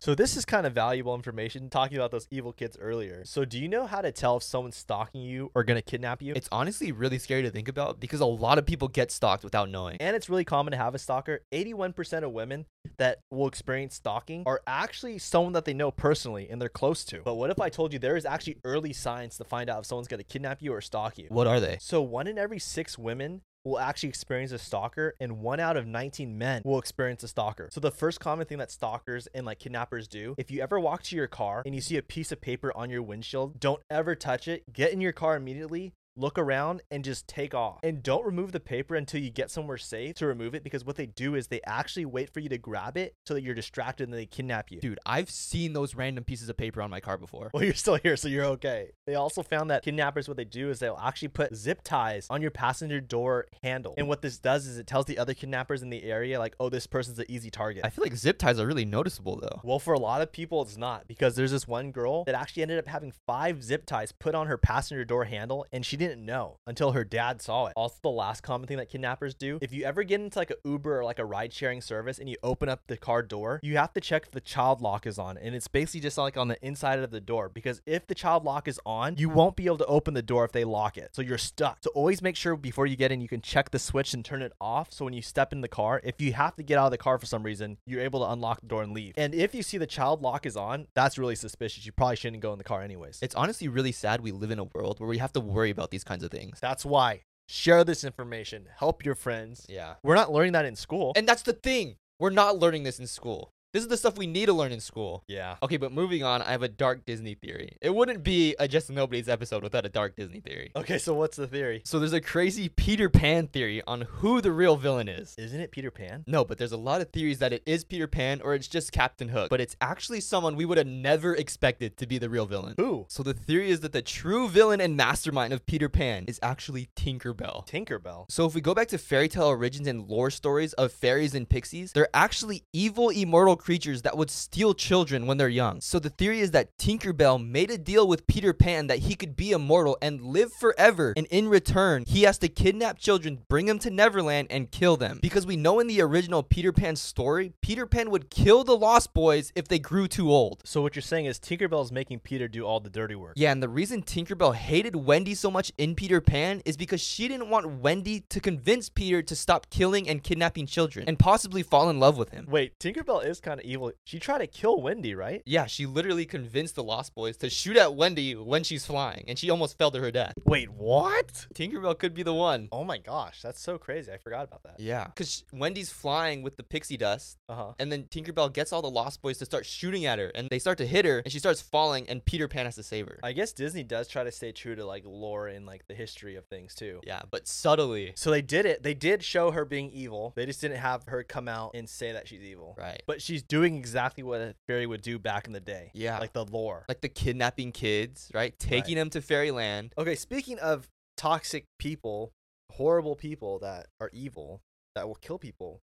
so 0.00 0.14
this 0.14 0.34
is 0.34 0.46
kind 0.46 0.66
of 0.66 0.72
valuable 0.72 1.14
information 1.14 1.68
talking 1.68 1.98
about 1.98 2.10
those 2.10 2.26
evil 2.30 2.54
kids 2.54 2.74
earlier. 2.80 3.22
So 3.26 3.44
do 3.44 3.58
you 3.58 3.68
know 3.68 3.84
how 3.84 4.00
to 4.00 4.10
tell 4.10 4.38
if 4.38 4.42
someone's 4.42 4.76
stalking 4.76 5.20
you 5.20 5.50
or 5.54 5.62
to 5.62 5.82
kidnap 5.82 6.22
you? 6.22 6.32
It's 6.34 6.48
honestly 6.50 6.90
really 6.90 7.18
scary 7.18 7.42
to 7.42 7.50
think 7.50 7.68
about 7.68 8.00
because 8.00 8.20
a 8.20 8.26
lot 8.26 8.56
of 8.56 8.64
people 8.64 8.88
get 8.88 9.10
stalked 9.10 9.44
without 9.44 9.68
knowing. 9.68 9.98
and 10.00 10.16
it's 10.16 10.30
really 10.30 10.44
common 10.44 10.70
to 10.70 10.78
have 10.78 10.94
a 10.94 10.98
stalker. 10.98 11.40
81% 11.52 12.22
of 12.22 12.32
women 12.32 12.64
that 12.96 13.18
will 13.30 13.46
experience 13.46 13.94
stalking 13.94 14.42
are 14.46 14.62
actually 14.66 15.18
someone 15.18 15.52
that 15.52 15.66
they 15.66 15.74
know 15.74 15.90
personally 15.90 16.48
and 16.48 16.62
they're 16.62 16.70
close 16.70 17.04
to. 17.04 17.20
But 17.22 17.34
what 17.34 17.50
if 17.50 17.60
I 17.60 17.68
told 17.68 17.92
you 17.92 17.98
there 17.98 18.16
is 18.16 18.24
actually 18.24 18.56
early 18.64 18.94
signs 18.94 19.36
to 19.36 19.44
find 19.44 19.68
out 19.68 19.80
if 19.80 19.86
someone's 19.86 20.08
to 20.08 20.24
kidnap 20.24 20.62
you 20.62 20.72
or 20.72 20.80
stalk 20.80 21.18
you? 21.18 21.26
What 21.28 21.46
are 21.46 21.60
they? 21.60 21.76
So 21.78 22.00
one 22.00 22.26
in 22.26 22.38
every 22.38 22.58
six 22.58 22.96
women 22.96 23.42
will 23.64 23.78
actually 23.78 24.08
experience 24.08 24.52
a 24.52 24.58
stalker 24.58 25.14
and 25.20 25.40
one 25.40 25.60
out 25.60 25.76
of 25.76 25.86
19 25.86 26.36
men 26.36 26.62
will 26.64 26.78
experience 26.78 27.22
a 27.22 27.28
stalker. 27.28 27.68
So 27.72 27.80
the 27.80 27.90
first 27.90 28.20
common 28.20 28.46
thing 28.46 28.58
that 28.58 28.70
stalkers 28.70 29.28
and 29.34 29.44
like 29.44 29.58
kidnappers 29.58 30.08
do, 30.08 30.34
if 30.38 30.50
you 30.50 30.62
ever 30.62 30.80
walk 30.80 31.02
to 31.04 31.16
your 31.16 31.26
car 31.26 31.62
and 31.66 31.74
you 31.74 31.80
see 31.80 31.96
a 31.96 32.02
piece 32.02 32.32
of 32.32 32.40
paper 32.40 32.72
on 32.76 32.90
your 32.90 33.02
windshield, 33.02 33.60
don't 33.60 33.82
ever 33.90 34.14
touch 34.14 34.48
it. 34.48 34.62
Get 34.72 34.92
in 34.92 35.00
your 35.00 35.12
car 35.12 35.36
immediately. 35.36 35.92
Look 36.20 36.38
around 36.38 36.82
and 36.90 37.02
just 37.02 37.26
take 37.26 37.54
off. 37.54 37.80
And 37.82 38.02
don't 38.02 38.26
remove 38.26 38.52
the 38.52 38.60
paper 38.60 38.94
until 38.94 39.22
you 39.22 39.30
get 39.30 39.50
somewhere 39.50 39.78
safe 39.78 40.16
to 40.16 40.26
remove 40.26 40.54
it 40.54 40.62
because 40.62 40.84
what 40.84 40.96
they 40.96 41.06
do 41.06 41.34
is 41.34 41.46
they 41.46 41.62
actually 41.66 42.04
wait 42.04 42.28
for 42.28 42.40
you 42.40 42.50
to 42.50 42.58
grab 42.58 42.98
it 42.98 43.14
so 43.24 43.32
that 43.32 43.42
you're 43.42 43.54
distracted 43.54 44.06
and 44.06 44.12
they 44.12 44.26
kidnap 44.26 44.70
you. 44.70 44.80
Dude, 44.80 44.98
I've 45.06 45.30
seen 45.30 45.72
those 45.72 45.94
random 45.94 46.24
pieces 46.24 46.50
of 46.50 46.58
paper 46.58 46.82
on 46.82 46.90
my 46.90 47.00
car 47.00 47.16
before. 47.16 47.50
Well, 47.54 47.64
you're 47.70 47.72
still 47.72 47.94
here, 47.94 48.18
so 48.18 48.28
you're 48.28 48.44
okay. 48.44 48.90
They 49.06 49.14
also 49.14 49.42
found 49.42 49.70
that 49.70 49.82
kidnappers, 49.82 50.28
what 50.28 50.36
they 50.36 50.44
do 50.44 50.68
is 50.68 50.78
they'll 50.78 51.00
actually 51.02 51.28
put 51.28 51.56
zip 51.56 51.80
ties 51.82 52.26
on 52.28 52.42
your 52.42 52.50
passenger 52.50 53.00
door 53.00 53.46
handle. 53.62 53.94
And 53.96 54.06
what 54.06 54.20
this 54.20 54.38
does 54.38 54.66
is 54.66 54.76
it 54.76 54.86
tells 54.86 55.06
the 55.06 55.16
other 55.16 55.32
kidnappers 55.32 55.80
in 55.80 55.88
the 55.88 56.02
area, 56.02 56.38
like, 56.38 56.54
oh, 56.60 56.68
this 56.68 56.86
person's 56.86 57.18
an 57.18 57.30
easy 57.30 57.50
target. 57.50 57.82
I 57.82 57.88
feel 57.88 58.04
like 58.04 58.14
zip 58.14 58.36
ties 58.36 58.60
are 58.60 58.66
really 58.66 58.84
noticeable 58.84 59.36
though. 59.36 59.62
well, 59.64 59.78
for 59.78 59.94
a 59.94 59.98
lot 59.98 60.20
of 60.20 60.32
people, 60.32 60.60
it's 60.60 60.76
not 60.76 61.08
because 61.08 61.34
there's 61.34 61.52
this 61.52 61.66
one 61.66 61.92
girl 61.92 62.24
that 62.24 62.34
actually 62.34 62.60
ended 62.60 62.78
up 62.78 62.88
having 62.88 63.14
five 63.26 63.64
zip 63.64 63.86
ties 63.86 64.12
put 64.12 64.34
on 64.34 64.48
her 64.48 64.58
passenger 64.58 65.06
door 65.06 65.24
handle, 65.24 65.64
and 65.72 65.86
she 65.86 65.96
didn't 65.96 66.09
know 66.18 66.58
until 66.66 66.92
her 66.92 67.04
dad 67.04 67.40
saw 67.40 67.66
it. 67.66 67.72
Also, 67.76 67.96
the 68.02 68.08
last 68.08 68.42
common 68.42 68.66
thing 68.66 68.76
that 68.78 68.88
kidnappers 68.88 69.34
do 69.34 69.58
if 69.60 69.72
you 69.72 69.84
ever 69.84 70.02
get 70.02 70.20
into 70.20 70.38
like 70.38 70.50
a 70.50 70.68
Uber 70.68 71.00
or 71.00 71.04
like 71.04 71.18
a 71.18 71.24
ride 71.24 71.52
sharing 71.52 71.80
service 71.80 72.18
and 72.18 72.28
you 72.28 72.36
open 72.42 72.68
up 72.68 72.86
the 72.86 72.96
car 72.96 73.22
door, 73.22 73.60
you 73.62 73.76
have 73.76 73.92
to 73.94 74.00
check 74.00 74.24
if 74.24 74.32
the 74.32 74.40
child 74.40 74.80
lock 74.80 75.06
is 75.06 75.18
on. 75.18 75.38
And 75.38 75.54
it's 75.54 75.68
basically 75.68 76.00
just 76.00 76.18
like 76.18 76.36
on 76.36 76.48
the 76.48 76.64
inside 76.64 76.98
of 76.98 77.10
the 77.10 77.20
door 77.20 77.48
because 77.48 77.80
if 77.86 78.06
the 78.06 78.14
child 78.14 78.44
lock 78.44 78.68
is 78.68 78.80
on, 78.84 79.16
you 79.16 79.28
won't 79.28 79.56
be 79.56 79.66
able 79.66 79.78
to 79.78 79.86
open 79.86 80.14
the 80.14 80.22
door 80.22 80.44
if 80.44 80.52
they 80.52 80.64
lock 80.64 80.96
it. 80.96 81.10
So 81.12 81.22
you're 81.22 81.38
stuck. 81.38 81.78
So 81.82 81.90
always 81.94 82.22
make 82.22 82.36
sure 82.36 82.56
before 82.56 82.86
you 82.86 82.96
get 82.96 83.12
in, 83.12 83.20
you 83.20 83.28
can 83.28 83.40
check 83.40 83.70
the 83.70 83.78
switch 83.78 84.14
and 84.14 84.24
turn 84.24 84.42
it 84.42 84.52
off. 84.60 84.92
So 84.92 85.04
when 85.04 85.14
you 85.14 85.22
step 85.22 85.52
in 85.52 85.60
the 85.60 85.68
car, 85.68 86.00
if 86.04 86.20
you 86.20 86.32
have 86.32 86.56
to 86.56 86.62
get 86.62 86.78
out 86.78 86.86
of 86.86 86.90
the 86.90 86.98
car 86.98 87.18
for 87.18 87.26
some 87.26 87.42
reason, 87.42 87.78
you're 87.86 88.02
able 88.02 88.20
to 88.20 88.30
unlock 88.30 88.60
the 88.60 88.66
door 88.66 88.82
and 88.82 88.92
leave. 88.92 89.14
And 89.16 89.34
if 89.34 89.54
you 89.54 89.62
see 89.62 89.78
the 89.78 89.86
child 89.86 90.22
lock 90.22 90.46
is 90.46 90.56
on, 90.56 90.86
that's 90.94 91.18
really 91.18 91.36
suspicious. 91.36 91.86
You 91.86 91.92
probably 91.92 92.16
shouldn't 92.16 92.42
go 92.42 92.52
in 92.52 92.58
the 92.58 92.64
car 92.64 92.82
anyways. 92.82 93.18
It's 93.22 93.34
honestly 93.34 93.68
really 93.68 93.92
sad 93.92 94.20
we 94.20 94.32
live 94.32 94.50
in 94.50 94.58
a 94.58 94.64
world 94.64 95.00
where 95.00 95.08
we 95.08 95.18
have 95.18 95.32
to 95.34 95.40
worry 95.40 95.70
about 95.70 95.90
these 95.90 95.99
kinds 96.04 96.24
of 96.24 96.30
things. 96.30 96.58
That's 96.60 96.84
why. 96.84 97.22
Share 97.48 97.82
this 97.84 98.04
information. 98.04 98.68
Help 98.78 99.04
your 99.04 99.14
friends. 99.14 99.66
Yeah. 99.68 99.94
We're 100.02 100.14
not 100.14 100.32
learning 100.32 100.52
that 100.52 100.64
in 100.64 100.76
school. 100.76 101.12
And 101.16 101.26
that's 101.28 101.42
the 101.42 101.52
thing. 101.52 101.96
We're 102.18 102.30
not 102.30 102.58
learning 102.58 102.84
this 102.84 102.98
in 102.98 103.06
school. 103.06 103.52
This 103.72 103.82
is 103.84 103.88
the 103.88 103.96
stuff 103.96 104.18
we 104.18 104.26
need 104.26 104.46
to 104.46 104.52
learn 104.52 104.72
in 104.72 104.80
school. 104.80 105.22
yeah. 105.28 105.54
Okay, 105.62 105.76
but 105.76 105.92
moving 105.92 106.24
on, 106.24 106.42
I 106.42 106.50
have 106.50 106.64
a 106.64 106.68
dark 106.68 107.04
Disney 107.06 107.34
theory. 107.34 107.76
It 107.80 107.94
wouldn't 107.94 108.24
be 108.24 108.56
a 108.58 108.66
Just 108.66 108.88
the 108.88 108.94
Buddies 108.94 109.28
episode 109.28 109.62
without 109.62 109.86
a 109.86 109.88
dark 109.88 110.16
Disney 110.16 110.40
theory. 110.40 110.72
Okay, 110.74 110.98
so 110.98 111.14
what's 111.14 111.36
the 111.36 111.46
theory? 111.46 111.82
So 111.84 112.00
there's 112.00 112.12
a 112.12 112.20
crazy 112.20 112.68
Peter 112.68 113.08
Pan 113.08 113.46
theory 113.46 113.80
on 113.86 114.00
who 114.02 114.40
the 114.40 114.50
real 114.50 114.76
villain 114.76 115.08
is. 115.08 115.36
Isn't 115.38 115.60
it 115.60 115.70
Peter 115.70 115.92
Pan? 115.92 116.24
No, 116.26 116.44
but 116.44 116.58
there's 116.58 116.72
a 116.72 116.76
lot 116.76 117.00
of 117.00 117.10
theories 117.10 117.38
that 117.38 117.52
it 117.52 117.62
is 117.64 117.84
Peter 117.84 118.08
Pan 118.08 118.40
or 118.42 118.54
it's 118.54 118.66
just 118.66 118.90
Captain 118.90 119.28
Hook. 119.28 119.50
But 119.50 119.60
it's 119.60 119.76
actually 119.80 120.20
someone 120.20 120.56
we 120.56 120.64
would 120.64 120.78
have 120.78 120.86
never 120.88 121.36
expected 121.36 121.96
to 121.98 122.06
be 122.08 122.18
the 122.18 122.28
real 122.28 122.46
villain. 122.46 122.74
Who? 122.76 123.06
So 123.08 123.22
the 123.22 123.34
theory 123.34 123.70
is 123.70 123.80
that 123.80 123.92
the 123.92 124.02
true 124.02 124.48
villain 124.48 124.80
and 124.80 124.96
mastermind 124.96 125.52
of 125.52 125.64
Peter 125.64 125.88
Pan 125.88 126.24
is 126.26 126.40
actually 126.42 126.88
Tinkerbell. 126.96 127.68
Tinkerbell. 127.68 128.24
So 128.30 128.46
if 128.46 128.54
we 128.54 128.60
go 128.60 128.74
back 128.74 128.88
to 128.88 128.98
fairy 128.98 129.28
tale 129.28 129.46
origins 129.46 129.86
and 129.86 130.08
lore 130.08 130.30
stories 130.30 130.72
of 130.72 130.92
fairies 130.92 131.36
and 131.36 131.48
pixies, 131.48 131.92
they're 131.92 132.08
actually 132.12 132.64
evil 132.72 133.10
immortal 133.10 133.59
creatures 133.60 134.02
that 134.02 134.16
would 134.16 134.30
steal 134.30 134.74
children 134.74 135.26
when 135.26 135.36
they're 135.36 135.48
young. 135.48 135.80
So 135.80 135.98
the 135.98 136.10
theory 136.10 136.40
is 136.40 136.50
that 136.52 136.76
Tinkerbell 136.78 137.44
made 137.44 137.70
a 137.70 137.78
deal 137.78 138.08
with 138.08 138.26
Peter 138.26 138.52
Pan 138.52 138.86
that 138.88 139.00
he 139.00 139.14
could 139.14 139.36
be 139.36 139.52
immortal 139.52 139.98
and 140.02 140.20
live 140.20 140.52
forever, 140.52 141.12
and 141.16 141.26
in 141.26 141.48
return, 141.48 142.04
he 142.06 142.22
has 142.22 142.38
to 142.38 142.48
kidnap 142.48 142.98
children, 142.98 143.38
bring 143.48 143.66
them 143.66 143.78
to 143.80 143.90
Neverland, 143.90 144.48
and 144.50 144.70
kill 144.70 144.96
them. 144.96 145.18
Because 145.22 145.46
we 145.46 145.56
know 145.56 145.80
in 145.80 145.86
the 145.86 146.00
original 146.00 146.42
Peter 146.42 146.72
Pan 146.72 146.96
story, 146.96 147.52
Peter 147.60 147.86
Pan 147.86 148.10
would 148.10 148.30
kill 148.30 148.64
the 148.64 148.76
Lost 148.76 149.12
Boys 149.12 149.52
if 149.54 149.68
they 149.68 149.78
grew 149.78 150.08
too 150.08 150.30
old. 150.30 150.62
So 150.64 150.80
what 150.82 150.96
you're 150.96 151.02
saying 151.02 151.26
is 151.26 151.38
Tinkerbell's 151.38 151.92
making 151.92 152.20
Peter 152.20 152.48
do 152.48 152.64
all 152.64 152.80
the 152.80 152.90
dirty 152.90 153.14
work. 153.14 153.34
Yeah, 153.36 153.52
and 153.52 153.62
the 153.62 153.68
reason 153.68 154.02
Tinkerbell 154.02 154.54
hated 154.54 154.96
Wendy 154.96 155.34
so 155.34 155.50
much 155.50 155.72
in 155.76 155.94
Peter 155.94 156.20
Pan 156.20 156.62
is 156.64 156.76
because 156.76 157.00
she 157.00 157.28
didn't 157.28 157.50
want 157.50 157.80
Wendy 157.80 158.20
to 158.28 158.40
convince 158.40 158.88
Peter 158.88 159.22
to 159.22 159.36
stop 159.36 159.68
killing 159.70 160.08
and 160.08 160.22
kidnapping 160.22 160.66
children 160.66 161.04
and 161.08 161.18
possibly 161.18 161.62
fall 161.62 161.90
in 161.90 161.98
love 161.98 162.16
with 162.16 162.30
him. 162.30 162.46
Wait, 162.48 162.78
Tinkerbell 162.78 163.24
is 163.24 163.40
kind 163.40 163.49
of 163.58 163.64
evil. 163.66 163.90
She 164.04 164.18
tried 164.20 164.38
to 164.38 164.46
kill 164.46 164.80
Wendy, 164.80 165.14
right? 165.14 165.42
Yeah, 165.46 165.66
she 165.66 165.86
literally 165.86 166.26
convinced 166.26 166.74
the 166.76 166.84
Lost 166.84 167.14
Boys 167.14 167.36
to 167.38 167.50
shoot 167.50 167.76
at 167.76 167.94
Wendy 167.94 168.34
when 168.36 168.62
she's 168.62 168.86
flying, 168.86 169.24
and 169.26 169.38
she 169.38 169.50
almost 169.50 169.76
fell 169.78 169.90
to 169.90 170.00
her 170.00 170.10
death. 170.10 170.34
Wait, 170.44 170.70
what? 170.70 171.46
Tinkerbell 171.54 171.98
could 171.98 172.14
be 172.14 172.22
the 172.22 172.34
one. 172.34 172.68
Oh 172.70 172.84
my 172.84 172.98
gosh, 172.98 173.40
that's 173.42 173.60
so 173.60 173.78
crazy. 173.78 174.12
I 174.12 174.18
forgot 174.18 174.44
about 174.44 174.62
that. 174.64 174.78
Yeah, 174.78 175.06
because 175.06 175.44
Wendy's 175.52 175.90
flying 175.90 176.42
with 176.42 176.56
the 176.56 176.62
pixie 176.62 176.96
dust, 176.96 177.38
Uh 177.48 177.54
huh. 177.54 177.72
and 177.78 177.90
then 177.90 178.04
Tinkerbell 178.04 178.52
gets 178.52 178.72
all 178.72 178.82
the 178.82 178.90
Lost 178.90 179.22
Boys 179.22 179.38
to 179.38 179.44
start 179.44 179.66
shooting 179.66 180.06
at 180.06 180.18
her, 180.18 180.28
and 180.34 180.48
they 180.50 180.58
start 180.58 180.78
to 180.78 180.86
hit 180.86 181.04
her, 181.04 181.18
and 181.18 181.32
she 181.32 181.38
starts 181.38 181.60
falling, 181.60 182.08
and 182.08 182.24
Peter 182.24 182.46
Pan 182.48 182.66
has 182.66 182.76
to 182.76 182.82
save 182.82 183.06
her. 183.06 183.18
I 183.22 183.32
guess 183.32 183.52
Disney 183.52 183.82
does 183.82 184.08
try 184.08 184.24
to 184.24 184.32
stay 184.32 184.52
true 184.52 184.74
to 184.76 184.84
like 184.84 185.04
lore 185.06 185.48
and 185.48 185.66
like 185.66 185.86
the 185.88 185.94
history 185.94 186.36
of 186.36 186.44
things 186.46 186.74
too. 186.74 187.00
yeah, 187.06 187.22
but 187.30 187.46
subtly. 187.48 188.12
So 188.16 188.30
they 188.30 188.42
did 188.42 188.66
it. 188.66 188.82
They 188.82 188.94
did 188.94 189.22
show 189.22 189.50
her 189.50 189.64
being 189.64 189.90
evil. 189.90 190.32
They 190.36 190.46
just 190.46 190.60
didn't 190.60 190.78
have 190.78 191.04
her 191.06 191.22
come 191.22 191.48
out 191.48 191.72
and 191.74 191.88
say 191.88 192.12
that 192.12 192.28
she's 192.28 192.42
evil. 192.42 192.74
Right. 192.78 193.02
But 193.06 193.22
she's 193.22 193.39
doing 193.42 193.76
exactly 193.76 194.22
what 194.22 194.40
a 194.40 194.54
fairy 194.66 194.86
would 194.86 195.02
do 195.02 195.18
back 195.18 195.46
in 195.46 195.52
the 195.52 195.60
day. 195.60 195.90
Yeah. 195.94 196.18
Like 196.18 196.32
the 196.32 196.44
lore. 196.44 196.84
Like 196.88 197.00
the 197.00 197.08
kidnapping 197.08 197.72
kids, 197.72 198.30
right? 198.34 198.58
Taking 198.58 198.96
them 198.96 199.10
to 199.10 199.20
fairyland. 199.20 199.94
Okay, 199.98 200.14
speaking 200.14 200.58
of 200.58 200.88
toxic 201.16 201.64
people, 201.78 202.32
horrible 202.72 203.16
people 203.16 203.58
that 203.60 203.86
are 204.00 204.10
evil, 204.12 204.62
that 204.94 205.06
will 205.06 205.16
kill 205.16 205.38
people 205.38 205.80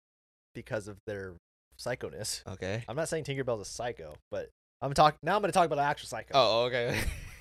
because 0.54 0.88
of 0.88 0.98
their 1.06 1.34
psychoness. 1.78 2.42
Okay. 2.46 2.84
I'm 2.88 2.96
not 2.96 3.08
saying 3.08 3.24
Tinkerbell's 3.24 3.60
a 3.60 3.70
psycho, 3.70 4.14
but 4.30 4.50
I'm 4.80 4.92
talking 4.94 5.18
now 5.22 5.36
I'm 5.36 5.42
going 5.42 5.50
to 5.50 5.56
talk 5.56 5.66
about 5.66 5.78
an 5.78 5.84
actual 5.84 6.08
psycho. 6.08 6.32
Oh, 6.34 6.64
okay. 6.64 6.98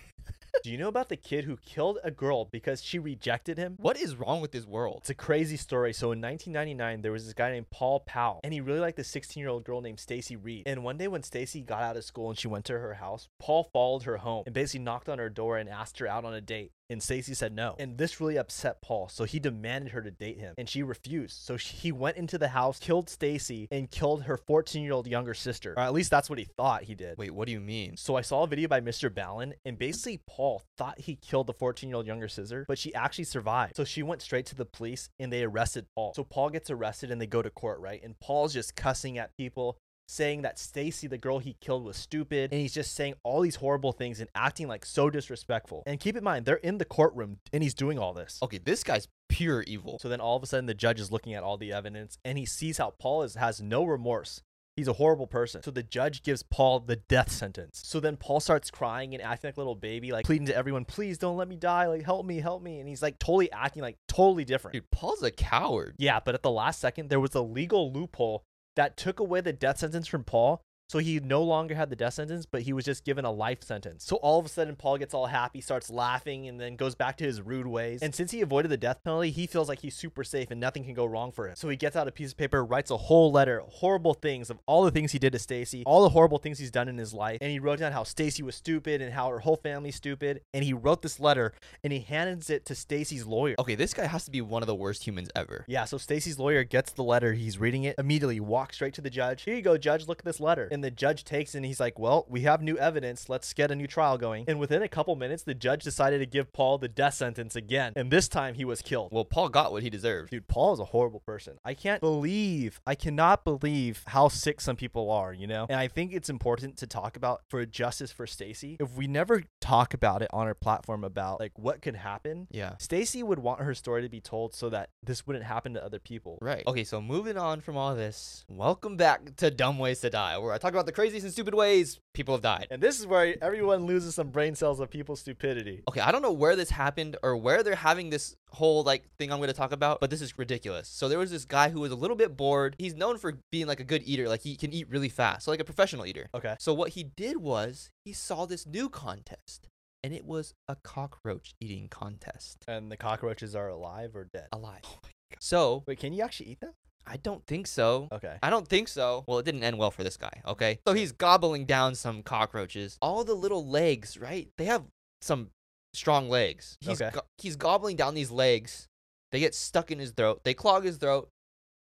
Do 0.66 0.72
you 0.72 0.80
know 0.80 0.88
about 0.88 1.10
the 1.10 1.16
kid 1.16 1.46
who 1.46 1.58
killed 1.58 2.00
a 2.04 2.10
girl 2.10 2.46
because 2.46 2.82
she 2.82 2.98
rejected 2.98 3.56
him? 3.56 3.76
what 3.78 3.98
is 3.98 4.16
wrong 4.16 4.42
with 4.42 4.52
this 4.52 4.66
world? 4.66 5.02
It's 5.02 5.12
a 5.12 5.14
crazy 5.14 5.58
story. 5.58 5.94
So 5.94 6.12
in 6.12 6.20
1999, 6.20 7.04
there 7.04 7.12
was 7.12 7.26
this 7.26 7.36
guy 7.36 7.52
named 7.52 7.70
Paul 7.70 8.00
Powell, 8.00 8.40
and 8.44 8.52
he 8.52 8.62
really 8.62 8.80
liked 8.80 8.98
this 8.98 9.12
16-year-old 9.12 9.64
girl 9.64 9.82
named 9.82 10.00
Stacy 10.00 10.36
Reed. 10.36 10.64
And 10.66 10.84
one 10.84 10.98
day 10.98 11.08
when 11.08 11.22
Stacy 11.22 11.62
got 11.62 11.84
out 11.84 11.98
of 11.98 12.04
school 12.04 12.32
and 12.32 12.40
she 12.40 12.48
went 12.48 12.66
to 12.66 12.74
her 12.74 12.96
house, 12.96 13.30
Paul 13.38 13.70
followed 13.72 14.02
her 14.06 14.18
home 14.18 14.42
and 14.48 14.56
basically 14.56 14.84
knocked 14.84 15.08
on 15.08 15.20
her 15.20 15.30
door 15.30 15.60
and 15.60 15.70
asked 15.70 16.00
her 16.00 16.08
out 16.08 16.26
on 16.26 16.34
a 16.34 16.42
date. 16.42 16.72
And 16.90 17.02
Stacy 17.02 17.34
said 17.34 17.54
no. 17.54 17.76
And 17.80 17.98
this 17.98 18.22
really 18.22 18.38
upset 18.38 18.82
Paul, 18.82 19.10
so 19.10 19.24
he 19.24 19.40
demanded 19.40 19.94
her 19.94 20.02
to 20.02 20.12
date 20.12 20.38
him, 20.38 20.54
and 20.58 20.70
she 20.70 20.84
refused. 20.84 21.42
So 21.42 21.58
she, 21.58 21.76
he 21.76 21.92
went 21.92 22.18
into 22.18 22.38
the 22.38 22.50
house, 22.50 22.78
killed 22.78 23.10
Stacy, 23.10 23.68
and 23.72 23.90
killed 23.90 24.24
her 24.24 24.38
14-year-old 24.38 25.08
younger 25.08 25.34
sister. 25.34 25.74
Or 25.76 25.82
at 25.82 25.94
least 25.94 26.12
that's 26.12 26.30
what 26.30 26.38
he 26.38 26.46
thought 26.46 26.84
he 26.84 26.94
did. 26.94 27.18
Wait, 27.18 27.32
what 27.32 27.48
do 27.48 27.52
you 27.52 27.60
mean? 27.60 27.98
So 27.98 28.16
I 28.16 28.22
saw 28.22 28.44
a 28.44 28.48
video 28.48 28.68
by 28.68 28.82
Mr. 28.82 29.10
Ballen, 29.10 29.54
and 29.66 29.80
basically 29.80 30.22
Paul 30.28 30.62
thought 30.78 31.00
he 31.00 31.16
killed 31.16 31.48
the 31.48 31.54
14-year-old 31.56 32.06
younger 32.06 32.28
sister, 32.28 32.66
but 32.68 32.78
she 32.78 32.94
actually 32.94 33.24
survived. 33.24 33.76
So 33.76 33.84
she 33.84 34.04
went 34.04 34.22
straight 34.22 34.46
to 34.48 34.56
the 34.56 34.66
police, 34.66 35.10
and 35.20 35.34
they 35.34 35.44
arrested 35.44 35.88
Paul. 35.96 36.14
So 36.16 36.24
Paul 36.24 36.52
gets 36.52 36.70
arrested, 36.70 37.10
and 37.10 37.20
they 37.20 37.28
go 37.28 37.42
to 37.42 37.50
court, 37.50 37.80
right? 37.80 38.04
And 38.04 38.20
Paul's 38.20 38.54
just 38.54 38.76
cussing 38.76 39.18
at 39.18 39.36
people. 39.38 39.80
Saying 40.08 40.44
that 40.44 40.60
Stacy, 40.60 41.08
the 41.08 41.18
girl 41.18 41.40
he 41.40 41.56
killed, 41.60 41.84
was 41.84 41.98
stupid. 41.98 42.52
And 42.52 42.62
he's 42.62 42.74
just 42.74 42.96
saying 42.96 43.16
all 43.24 43.42
these 43.42 43.56
horrible 43.56 43.92
things 43.92 44.20
and 44.20 44.30
acting 44.36 44.68
like 44.68 44.86
so 44.86 45.10
disrespectful. 45.10 45.84
And 45.86 46.00
keep 46.00 46.16
in 46.16 46.24
mind, 46.24 46.46
they're 46.46 46.56
in 46.56 46.78
the 46.78 46.86
courtroom 46.86 47.40
and 47.52 47.64
he's 47.64 47.74
doing 47.74 48.00
all 48.00 48.14
this. 48.14 48.40
Okay, 48.42 48.60
this 48.60 48.84
guy's 48.84 49.08
pure 49.30 49.64
evil. 49.64 49.98
So 50.00 50.10
then 50.10 50.22
all 50.22 50.38
of 50.38 50.44
a 50.44 50.46
sudden, 50.46 50.66
the 50.66 50.74
judge 50.74 51.00
is 51.00 51.12
looking 51.12 51.34
at 51.34 51.44
all 51.44 51.58
the 51.58 51.74
evidence 51.74 52.18
and 52.24 52.38
he 52.38 52.46
sees 52.46 52.78
how 52.78 52.94
Paul 53.00 53.24
is, 53.24 53.36
has 53.36 53.62
no 53.62 53.84
remorse. 53.84 54.42
He's 54.76 54.90
a 54.90 54.94
horrible 54.94 55.28
person. 55.28 55.64
So 55.64 55.72
the 55.72 55.84
judge 55.84 56.22
gives 56.22 56.44
Paul 56.44 56.82
the 56.82 56.98
death 56.98 57.32
sentence. 57.32 57.82
So 57.86 58.02
then 58.02 58.18
Paul 58.18 58.42
starts 58.42 58.70
crying 58.70 59.14
and 59.14 59.24
acting 59.24 59.48
like 59.48 59.56
a 59.56 59.60
little 59.62 59.74
baby, 59.74 60.12
like 60.12 60.26
pleading 60.26 60.48
to 60.48 60.56
everyone, 60.56 60.84
please 60.84 61.18
don't 61.18 61.38
let 61.38 61.48
me 61.48 61.56
die. 61.56 61.88
Like, 61.88 62.04
help 62.04 62.26
me, 62.26 62.42
help 62.42 62.62
me. 62.62 62.80
And 62.80 62.90
he's 62.90 63.02
like 63.02 63.18
totally 63.18 63.50
acting 63.54 63.82
like 63.82 63.98
totally 64.10 64.44
different. 64.44 64.74
Dude, 64.74 64.92
Paul's 64.92 65.24
a 65.24 65.32
coward. 65.32 65.96
Yeah, 65.98 66.20
but 66.20 66.36
at 66.36 66.44
the 66.44 66.52
last 66.52 66.82
second, 66.82 67.10
there 67.10 67.22
was 67.22 67.34
a 67.36 67.42
legal 67.42 67.94
loophole 67.94 68.44
that 68.76 68.98
took 68.98 69.20
away 69.20 69.42
the 69.42 69.54
death 69.54 69.80
sentence 69.80 70.08
from 70.08 70.24
Paul. 70.24 70.65
So 70.88 71.00
he 71.00 71.20
no 71.20 71.42
longer 71.42 71.74
had 71.74 71.90
the 71.90 71.96
death 71.96 72.14
sentence, 72.14 72.46
but 72.46 72.62
he 72.62 72.72
was 72.72 72.86
just 72.86 73.04
given 73.04 73.26
a 73.26 73.32
life 73.32 73.64
sentence. 73.64 74.06
So 74.06 74.18
all 74.18 74.40
of 74.40 74.46
a 74.46 74.50
sudden, 74.50 74.76
Paul 74.76 74.98
gets 74.98 75.16
all 75.16 75.26
happy, 75.26 75.60
starts 75.60 75.90
laughing, 75.90 76.48
and 76.48 76.62
then 76.62 76.76
goes 76.76 76.94
back 76.94 77.18
to 77.18 77.24
his 77.24 77.42
rude 77.42 77.66
ways. 77.66 78.04
And 78.04 78.14
since 78.14 78.32
he 78.32 78.42
avoided 78.42 78.70
the 78.70 78.78
death 78.78 79.00
penalty, 79.04 79.32
he 79.32 79.48
feels 79.48 79.68
like 79.68 79.80
he's 79.80 79.96
super 79.96 80.24
safe 80.24 80.52
and 80.52 80.60
nothing 80.60 80.84
can 80.84 80.94
go 80.94 81.06
wrong 81.06 81.32
for 81.32 81.48
him. 81.48 81.56
So 81.56 81.70
he 81.70 81.76
gets 81.76 81.96
out 81.96 82.08
a 82.08 82.12
piece 82.12 82.32
of 82.32 82.38
paper, 82.38 82.64
writes 82.64 82.92
a 82.92 82.98
whole 82.98 83.32
letter, 83.32 83.64
horrible 83.68 84.14
things 84.14 84.52
of 84.52 84.60
all 84.68 84.84
the 84.84 84.92
things 84.92 85.12
he 85.12 85.18
did 85.18 85.34
to 85.34 85.40
Stacy, 85.40 85.84
all 85.88 86.04
the 86.04 86.10
horrible 86.10 86.38
things 86.38 86.60
he's 86.60 86.72
done 86.72 86.88
in 86.88 86.98
his 87.00 87.14
life. 87.14 87.40
And 87.42 87.52
he 87.52 87.60
wrote 87.60 87.80
down 87.80 87.92
how 87.92 88.04
Stacy 88.04 88.44
was 88.44 88.56
stupid 88.56 89.02
and 89.02 89.12
how 89.12 89.30
her 89.30 89.40
whole 89.40 89.58
family's 89.58 89.96
stupid. 89.96 90.42
And 90.54 90.64
he 90.64 90.74
wrote 90.74 91.02
this 91.02 91.20
letter 91.20 91.54
and 91.84 91.92
he 91.92 92.00
hands 92.00 92.52
it 92.52 92.66
to 92.66 92.76
Stacy's 92.76 93.26
lawyer. 93.26 93.56
Okay, 93.58 93.76
this 93.76 93.96
guy 93.96 94.06
has 94.06 94.26
to 94.26 94.32
be 94.32 94.42
one 94.42 94.62
of 94.62 94.68
the 94.68 94.76
worst 94.76 95.06
humans 95.06 95.30
ever. 95.36 95.66
Yeah, 95.68 95.86
so 95.86 95.98
Stacy's 95.98 96.38
lawyer 96.38 96.64
gets 96.64 96.92
the 96.92 97.04
letter. 97.04 97.34
He's 97.34 97.58
reading 97.58 97.86
it 97.86 97.96
immediately, 97.98 98.40
walks 98.40 98.76
straight 98.76 98.94
to 98.94 99.02
the 99.02 99.10
judge. 99.10 99.42
Here 99.42 99.56
you 99.56 99.64
go, 99.64 99.78
judge. 99.80 100.08
Look 100.08 100.20
at 100.20 100.26
this 100.26 100.40
letter. 100.40 100.70
And 100.76 100.84
the 100.84 100.92
judge 100.92 101.24
takes 101.24 101.56
and 101.56 101.66
he's 101.66 101.80
like, 101.80 101.98
Well, 101.98 102.26
we 102.28 102.42
have 102.42 102.62
new 102.62 102.78
evidence. 102.78 103.30
Let's 103.30 103.54
get 103.54 103.72
a 103.72 103.76
new 103.76 103.88
trial 103.88 104.18
going. 104.18 104.44
And 104.50 104.60
within 104.60 104.82
a 104.82 104.90
couple 104.90 105.16
minutes, 105.16 105.44
the 105.44 105.54
judge 105.54 105.86
decided 105.86 106.20
to 106.20 106.26
give 106.26 106.52
Paul 106.52 106.78
the 106.80 106.90
death 106.90 107.14
sentence 107.14 107.56
again. 107.56 107.94
And 107.96 108.12
this 108.12 108.28
time 108.28 108.56
he 108.56 108.66
was 108.66 108.82
killed. 108.82 109.14
Well, 109.14 109.24
Paul 109.24 109.48
got 109.48 109.72
what 109.72 109.84
he 109.84 109.90
deserved. 109.90 110.32
Dude, 110.32 110.50
Paul 110.50 110.74
is 110.74 110.82
a 110.82 110.86
horrible 110.86 111.22
person. 111.22 111.58
I 111.64 111.76
can't 111.76 112.02
believe, 112.02 112.82
I 112.86 112.94
cannot 112.94 113.46
believe 113.46 114.04
how 114.08 114.28
sick 114.28 114.60
some 114.60 114.76
people 114.76 115.10
are, 115.12 115.34
you 115.34 115.48
know? 115.48 115.66
And 115.70 115.80
I 115.80 115.88
think 115.88 116.12
it's 116.12 116.30
important 116.30 116.76
to 116.80 116.88
talk 116.88 117.16
about 117.16 117.44
for 117.48 117.66
justice 117.66 118.12
for 118.12 118.28
Stacy. 118.28 118.76
If 118.82 118.98
we 118.98 119.08
never 119.08 119.44
talk 119.62 119.94
about 119.94 120.22
it 120.24 120.30
on 120.34 120.46
our 120.46 120.54
platform 120.54 121.06
about 121.06 121.40
like 121.40 121.58
what 121.58 121.82
could 121.82 121.96
happen, 121.96 122.48
Yeah. 122.52 122.76
Stacy 122.80 123.24
would 123.24 123.40
want 123.40 123.62
her 123.62 123.74
story 123.74 124.02
to 124.02 124.10
be 124.10 124.20
told 124.20 124.54
so 124.54 124.70
that 124.72 124.90
this 125.02 125.26
wouldn't 125.26 125.46
happen 125.46 125.74
to 125.76 125.86
other 125.86 126.00
people. 126.00 126.38
Right. 126.42 126.64
Okay, 126.68 126.84
so 126.84 127.02
moving 127.02 127.38
on 127.38 127.62
from 127.62 127.78
all 127.78 127.96
this, 127.96 128.44
welcome 128.50 128.98
back 128.98 129.38
to 129.38 129.50
Dumb 129.50 129.80
Ways 129.80 130.02
to 130.02 130.10
Die, 130.10 130.38
where 130.38 130.52
I 130.52 130.58
talk 130.66 130.74
about 130.74 130.88
the 130.88 130.92
craziest 130.92 131.24
and 131.24 131.32
stupid 131.32 131.54
ways 131.54 132.00
people 132.14 132.34
have 132.34 132.42
died. 132.42 132.68
And 132.72 132.82
this 132.82 133.00
is 133.00 133.06
where 133.06 133.36
everyone 133.42 133.86
loses 133.86 134.16
some 134.16 134.30
brain 134.30 134.56
cells 134.56 134.80
of 134.80 134.90
people's 134.90 135.20
stupidity. 135.20 135.84
Okay, 135.88 136.02
I 136.02 136.12
don't 136.12 136.24
know 136.24 136.32
where 136.32 136.56
this 136.56 136.72
happened 136.72 137.18
or 137.22 137.38
where 137.38 137.62
they're 137.62 137.76
having 137.76 138.10
this 138.10 138.36
whole 138.50 138.84
like 138.84 139.04
thing 139.20 139.32
I'm 139.32 139.38
going 139.38 139.48
to 139.48 139.54
talk 139.54 139.72
about, 139.72 140.00
but 140.00 140.10
this 140.10 140.22
is 140.22 140.40
ridiculous. 140.40 140.90
So 140.90 141.08
there 141.08 141.20
was 141.20 141.30
this 141.30 141.46
guy 141.46 141.70
who 141.70 141.82
was 141.82 141.92
a 141.92 141.96
little 141.96 142.16
bit 142.18 142.36
bored. 142.36 142.76
He's 142.80 142.96
known 142.96 143.18
for 143.18 143.38
being 143.52 143.68
like 143.68 143.80
a 143.80 143.84
good 143.84 144.02
eater, 144.06 144.28
like 144.28 144.42
he 144.42 144.56
can 144.56 144.74
eat 144.74 144.90
really 144.90 145.10
fast, 145.10 145.46
so 145.46 145.52
like 145.52 145.60
a 145.60 145.66
professional 145.66 146.06
eater. 146.06 146.30
Okay. 146.34 146.56
So 146.60 146.74
what 146.74 146.90
he 146.90 147.04
did 147.04 147.38
was 147.38 147.92
he 148.04 148.14
saw 148.14 148.46
this 148.46 148.66
new 148.66 148.90
contest, 148.90 149.68
and 150.04 150.14
it 150.14 150.26
was 150.26 150.56
a 150.68 150.76
cockroach 150.84 151.54
eating 151.62 151.90
contest. 151.90 152.66
And 152.68 152.92
the 152.92 152.98
cockroaches 152.98 153.56
are 153.56 153.68
alive 153.68 154.16
or 154.16 154.28
dead? 154.34 154.48
Alive. 154.52 154.82
Oh 154.84 155.00
so 155.40 155.84
Wait, 155.86 156.00
can 156.00 156.14
you 156.14 156.24
actually 156.24 156.48
eat 156.48 156.60
them? 156.62 156.74
I 157.08 157.18
don't 157.18 157.46
think 157.46 157.68
so. 157.68 158.08
Okay. 158.12 158.38
I 158.42 158.50
don't 158.50 158.68
think 158.68 158.88
so. 158.88 159.24
Well, 159.28 159.40
it 159.40 159.46
didn't 159.46 159.64
end 159.64 159.78
well 159.78 159.92
for 159.92 160.04
this 160.04 160.18
guy, 160.18 160.42
okay? 160.48 160.80
So 160.88 160.94
he's 160.94 161.12
gobbling 161.12 161.66
down 161.66 161.96
some 161.96 162.24
cockroaches. 162.24 162.98
All 163.02 163.24
the 163.24 163.34
little 163.36 163.68
legs, 163.68 164.18
right? 164.18 164.50
They 164.58 164.66
have 164.66 164.84
some 165.22 165.50
strong 165.94 166.30
legs. 166.30 166.78
He's 166.82 167.02
Okay. 167.02 167.12
go- 167.14 167.26
he's 167.38 167.56
gobbling 167.56 167.96
down 167.96 168.16
these 168.16 168.32
legs. 168.32 168.88
They 169.32 169.40
get 169.40 169.54
stuck 169.56 169.92
in 169.92 170.00
his 170.00 170.12
throat. 170.12 170.42
They 170.44 170.54
clog 170.54 170.84
his 170.86 170.98
throat. 170.98 171.30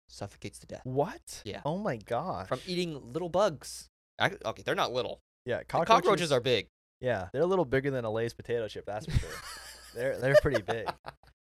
Suffocates 0.07 0.59
to 0.59 0.67
death 0.67 0.81
What? 0.83 1.41
Yeah. 1.45 1.61
Oh 1.65 1.77
my 1.79 1.97
god. 1.97 2.47
from 2.47 2.59
eating 2.67 3.11
little 3.13 3.29
bugs. 3.29 3.89
Ac- 4.21 4.37
Okay, 4.45 4.61
they're 4.63 4.75
not 4.75 4.93
little. 4.93 5.19
yeah, 5.45 5.63
cockroaches, 5.63 5.87
cockroaches 5.87 6.31
are 6.31 6.39
big. 6.39 6.67
Yeah, 7.01 7.29
they're 7.33 7.41
a 7.41 7.45
little 7.47 7.65
bigger 7.65 7.89
than 7.91 8.05
a 8.05 8.11
Lay's 8.11 8.33
potato 8.33 8.67
chip. 8.67 8.85
That's 8.85 9.05
for 9.07 9.11
sure. 9.11 9.29
they're 9.95 10.17
they're 10.19 10.35
pretty 10.41 10.61
big. 10.61 10.87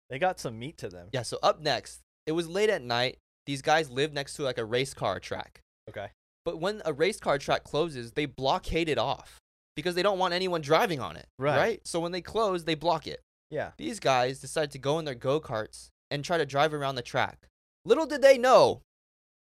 They 0.10 0.18
got 0.18 0.40
some 0.40 0.58
meat 0.58 0.78
to 0.78 0.90
them. 0.90 1.10
Yeah, 1.12 1.24
so 1.24 1.38
up 1.44 1.60
next, 1.62 2.00
it 2.26 2.32
was 2.32 2.48
late 2.48 2.70
at 2.70 2.82
night. 2.82 3.18
These 3.46 3.62
guys 3.62 3.90
live 3.90 4.14
next 4.14 4.36
to 4.36 4.44
like 4.44 4.58
a 4.58 4.66
race 4.66 4.94
car 4.94 5.20
track. 5.20 5.62
Okay. 5.90 6.08
But 6.46 6.60
when 6.60 6.82
a 6.86 6.94
race 6.94 7.20
car 7.20 7.38
track 7.38 7.64
closes, 7.64 8.12
they 8.12 8.26
blockade 8.26 8.90
it 8.90 8.98
off 8.98 9.40
because 9.76 9.96
they 9.96 10.04
don't 10.04 10.20
want 10.20 10.34
anyone 10.34 10.62
driving 10.62 11.00
on 11.00 11.16
it. 11.16 11.28
Right. 11.40 11.80
So 11.86 12.00
when 12.00 12.12
they 12.12 12.22
close, 12.22 12.66
they 12.66 12.76
block 12.76 13.08
it. 13.08 13.22
Yeah. 13.50 13.72
These 13.78 14.00
guys 14.00 14.40
decide 14.40 14.72
to 14.72 14.78
go 14.78 15.00
in 15.00 15.06
their 15.06 15.16
go 15.16 15.40
karts 15.40 15.90
and 16.12 16.24
try 16.24 16.38
to 16.38 16.46
drive 16.46 16.74
around 16.74 16.96
the 16.96 17.02
track. 17.02 17.48
Little 17.86 18.06
did 18.06 18.22
they 18.22 18.38
know, 18.38 18.82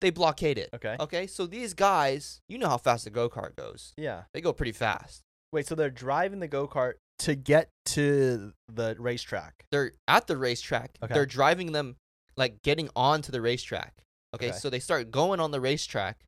they 0.01 0.09
blockade 0.09 0.57
it. 0.57 0.69
Okay. 0.73 0.95
Okay, 0.99 1.27
so 1.27 1.45
these 1.45 1.73
guys, 1.73 2.41
you 2.47 2.57
know 2.57 2.69
how 2.69 2.77
fast 2.77 3.07
a 3.07 3.09
go 3.09 3.29
kart 3.29 3.55
goes. 3.55 3.93
Yeah. 3.97 4.23
They 4.33 4.41
go 4.41 4.53
pretty 4.53 4.71
fast. 4.71 5.21
Wait, 5.51 5.67
so 5.67 5.75
they're 5.75 5.89
driving 5.89 6.39
the 6.39 6.47
go 6.47 6.67
kart 6.67 6.93
to 7.19 7.35
get 7.35 7.69
to 7.87 8.53
the 8.67 8.95
racetrack. 8.99 9.65
They're 9.71 9.93
at 10.07 10.27
the 10.27 10.37
racetrack. 10.37 10.97
Okay. 11.03 11.13
They're 11.13 11.25
driving 11.25 11.71
them, 11.71 11.97
like 12.39 12.61
getting 12.63 12.89
onto 12.95 13.31
the 13.31 13.41
racetrack. 13.41 13.93
Okay, 14.35 14.49
Okay. 14.49 14.57
so 14.57 14.69
they 14.69 14.79
start 14.79 15.11
going 15.11 15.39
on 15.39 15.51
the 15.51 15.59
racetrack. 15.61 16.23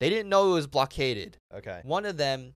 They 0.00 0.08
didn't 0.10 0.28
know 0.28 0.50
it 0.50 0.54
was 0.54 0.66
blockaded. 0.66 1.38
Okay. 1.54 1.80
One 1.84 2.04
of 2.04 2.16
them 2.16 2.54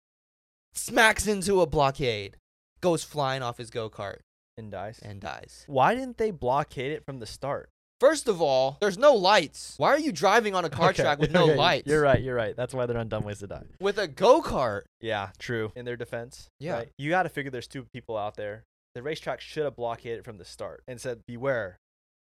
smacks 0.75 1.27
into 1.27 1.61
a 1.61 1.67
blockade, 1.67 2.37
goes 2.81 3.05
flying 3.05 3.43
off 3.43 3.59
his 3.59 3.71
go 3.71 3.91
kart, 3.91 4.19
And 4.57 4.71
dies. 4.71 4.99
and 5.03 5.21
dies. 5.21 5.65
Why 5.67 5.95
didn't 5.95 6.19
they 6.19 6.31
blockade 6.31 6.93
it 6.93 7.05
from 7.05 7.19
the 7.19 7.27
start? 7.27 7.71
First 7.99 8.29
of 8.29 8.41
all, 8.41 8.79
there's 8.81 8.97
no 8.97 9.13
lights. 9.15 9.75
Why 9.77 9.89
are 9.89 9.99
you 9.99 10.11
driving 10.13 10.55
on 10.55 10.65
a 10.65 10.71
car 10.71 10.91
Okay, 10.91 11.03
track 11.03 11.19
with 11.19 11.31
no 11.33 11.45
okay, 11.45 11.55
lights? 11.57 11.87
You're 11.87 12.01
right. 12.01 12.21
You're 12.23 12.35
right. 12.35 12.57
That's 12.57 12.73
why 12.73 12.87
they're 12.87 12.97
on 12.97 13.09
dumb 13.09 13.25
ways 13.25 13.41
to 13.41 13.47
die. 13.47 13.65
With 13.79 13.99
a 13.99 14.09
go 14.09 14.41
kart. 14.41 14.83
Yeah, 15.01 15.31
true. 15.39 15.73
In 15.77 15.85
their 15.85 15.97
defense, 15.97 16.49
Yeah. 16.59 16.73
right? 16.77 16.89
you 16.97 17.11
got 17.11 17.25
to 17.25 17.29
figure 17.29 17.51
there's 17.51 17.69
two 17.69 17.85
people 17.93 18.17
out 18.17 18.37
there. 18.37 18.65
The 18.95 19.03
racetrack 19.03 19.41
should 19.41 19.65
have 19.65 19.77
blockaded 19.77 20.21
it 20.21 20.25
from 20.25 20.39
the 20.39 20.45
start 20.47 20.83
and 20.89 20.99
said, 21.01 21.21
"Beware, 21.27 21.77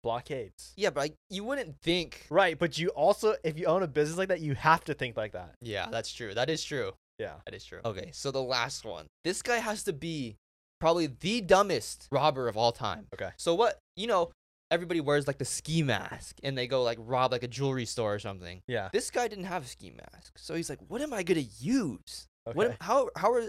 blockades." 0.04 0.72
Yeah, 0.76 0.90
but 0.90 1.00
like, 1.00 1.14
you 1.30 1.42
wouldn't 1.42 1.80
think. 1.80 2.26
Right, 2.30 2.56
but 2.56 2.78
you 2.78 2.90
also, 2.90 3.34
if 3.42 3.58
you 3.58 3.66
own 3.66 3.82
a 3.82 3.88
business 3.88 4.16
like 4.16 4.28
that, 4.28 4.40
you 4.40 4.54
have 4.54 4.84
to 4.84 4.94
think 4.94 5.16
like 5.16 5.32
that. 5.32 5.56
Yeah, 5.60 5.88
that's 5.90 6.12
true. 6.12 6.32
That 6.34 6.48
is 6.48 6.62
true. 6.62 6.92
Yeah. 7.18 7.34
That 7.46 7.54
is 7.54 7.64
true. 7.64 7.80
Okay, 7.84 8.10
so 8.12 8.30
the 8.30 8.42
last 8.42 8.84
one. 8.84 9.06
This 9.24 9.42
guy 9.42 9.58
has 9.58 9.84
to 9.84 9.92
be 9.92 10.36
probably 10.80 11.06
the 11.06 11.40
dumbest 11.40 12.08
robber 12.10 12.48
of 12.48 12.56
all 12.56 12.72
time. 12.72 13.06
Okay. 13.14 13.30
So 13.36 13.54
what, 13.54 13.78
you 13.96 14.06
know, 14.06 14.30
everybody 14.70 15.00
wears 15.00 15.26
like 15.26 15.38
the 15.38 15.44
ski 15.44 15.82
mask 15.82 16.38
and 16.42 16.58
they 16.58 16.66
go 16.66 16.82
like 16.82 16.98
rob 17.00 17.32
like 17.32 17.44
a 17.44 17.48
jewelry 17.48 17.86
store 17.86 18.14
or 18.14 18.18
something. 18.18 18.60
Yeah. 18.66 18.88
This 18.92 19.10
guy 19.10 19.28
didn't 19.28 19.44
have 19.44 19.64
a 19.64 19.68
ski 19.68 19.92
mask. 19.92 20.36
So 20.36 20.54
he's 20.54 20.68
like, 20.68 20.80
what 20.88 21.00
am 21.00 21.12
I 21.12 21.22
going 21.22 21.42
to 21.42 21.50
use? 21.60 22.26
Okay. 22.46 22.56
What 22.56 22.66
am, 22.66 22.76
how 22.80 23.08
how 23.16 23.32
are 23.32 23.44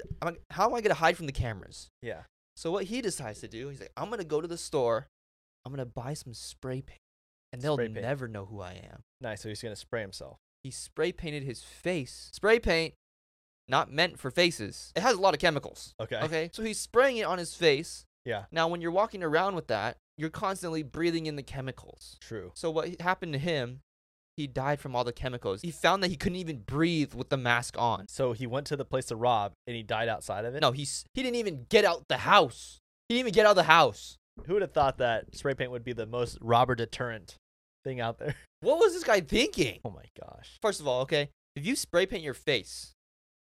how 0.52 0.66
am 0.68 0.76
I 0.76 0.82
going 0.82 0.96
to 0.96 1.02
hide 1.02 1.18
from 1.18 1.26
the 1.26 1.34
cameras? 1.34 1.90
yeah. 2.02 2.22
So 2.56 2.72
what 2.72 2.86
he 2.86 3.02
decides 3.02 3.42
to 3.42 3.50
do, 3.50 3.68
he's 3.68 3.82
like, 3.82 3.92
I'm 3.98 4.08
going 4.08 4.22
to 4.22 4.26
go 4.26 4.40
to 4.40 4.48
the 4.48 4.58
store. 4.58 5.08
I'm 5.66 5.76
to 5.76 5.86
buy 5.86 6.14
some 6.14 6.34
spray 6.34 6.82
paint. 6.82 7.00
And 7.54 7.62
they'll 7.62 7.76
Spray 7.76 7.88
paint. 7.88 8.02
never 8.02 8.28
know 8.28 8.46
who 8.46 8.62
I 8.62 8.74
am. 8.92 9.04
Nice. 9.22 9.42
So 9.42 9.50
he's 9.50 9.62
gonna 9.62 9.76
spray 9.76 10.02
himself. 10.02 10.40
He 10.64 10.72
spray 10.72 11.12
painted 11.12 11.44
his 11.44 11.64
face. 11.64 12.30
Spray 12.34 12.60
paint, 12.60 12.94
not 13.68 13.92
meant 13.92 14.20
for 14.20 14.30
faces. 14.30 14.92
It 14.96 15.02
has 15.02 15.16
a 15.16 15.22
lot 15.22 15.34
of 15.34 15.40
chemicals. 15.40 15.94
Okay. 16.00 16.20
Okay. 16.22 16.50
So 16.54 16.64
he's 16.64 16.80
spraying 16.80 17.18
it 17.18 17.24
on 17.24 17.38
his 17.38 17.54
face. 17.56 18.06
Yeah. 18.26 18.46
Now, 18.52 18.68
when 18.68 18.82
you're 18.82 18.92
walking 18.92 19.24
around 19.24 19.56
with 19.56 19.68
that, 19.68 19.98
you're 20.18 20.30
constantly 20.32 20.84
breathing 20.84 21.28
in 21.28 21.36
the 21.36 21.44
chemicals. 21.44 22.18
True. 22.22 22.52
So 22.56 22.72
what 22.72 23.00
happened 23.00 23.34
to 23.34 23.40
him? 23.40 23.82
He 24.36 24.48
died 24.48 24.82
from 24.82 24.96
all 24.96 25.06
the 25.06 25.14
chemicals. 25.14 25.62
He 25.62 25.72
found 25.72 26.04
that 26.04 26.10
he 26.10 26.18
couldn't 26.18 26.36
even 26.38 26.60
breathe 26.60 27.14
with 27.14 27.30
the 27.30 27.38
mask 27.38 27.76
on. 27.78 28.08
So 28.10 28.34
he 28.34 28.46
went 28.46 28.68
to 28.68 28.76
the 28.76 28.84
place 28.84 29.06
to 29.06 29.16
rob, 29.16 29.54
and 29.66 29.78
he 29.78 29.84
died 29.84 30.10
outside 30.10 30.44
of 30.44 30.56
it. 30.56 30.60
No, 30.62 30.72
he's 30.74 31.06
he 31.14 31.24
didn't 31.24 31.38
even 31.38 31.68
get 31.70 31.86
out 31.86 32.04
the 32.10 32.18
house. 32.18 32.80
He 33.08 33.16
didn't 33.16 33.28
even 33.28 33.34
get 33.34 33.46
out 33.46 33.52
of 33.52 33.56
the 33.56 33.64
house. 33.64 34.18
Who 34.46 34.54
would 34.54 34.62
have 34.62 34.74
thought 34.74 34.98
that 34.98 35.36
spray 35.36 35.54
paint 35.54 35.72
would 35.72 35.84
be 35.84 35.94
the 35.94 36.06
most 36.06 36.38
robber 36.42 36.76
deterrent 36.76 37.36
thing 37.84 38.00
out 38.00 38.20
there? 38.20 38.36
What 38.62 38.80
was 38.80 38.94
this 38.94 39.04
guy 39.04 39.20
thinking? 39.22 39.80
Oh 39.86 39.92
my 39.92 40.06
gosh. 40.20 40.58
First 40.60 40.80
of 40.80 40.88
all, 40.88 41.02
okay, 41.02 41.30
if 41.56 41.64
you 41.68 41.76
spray 41.76 42.08
paint 42.08 42.24
your 42.24 42.34
face, 42.34 42.94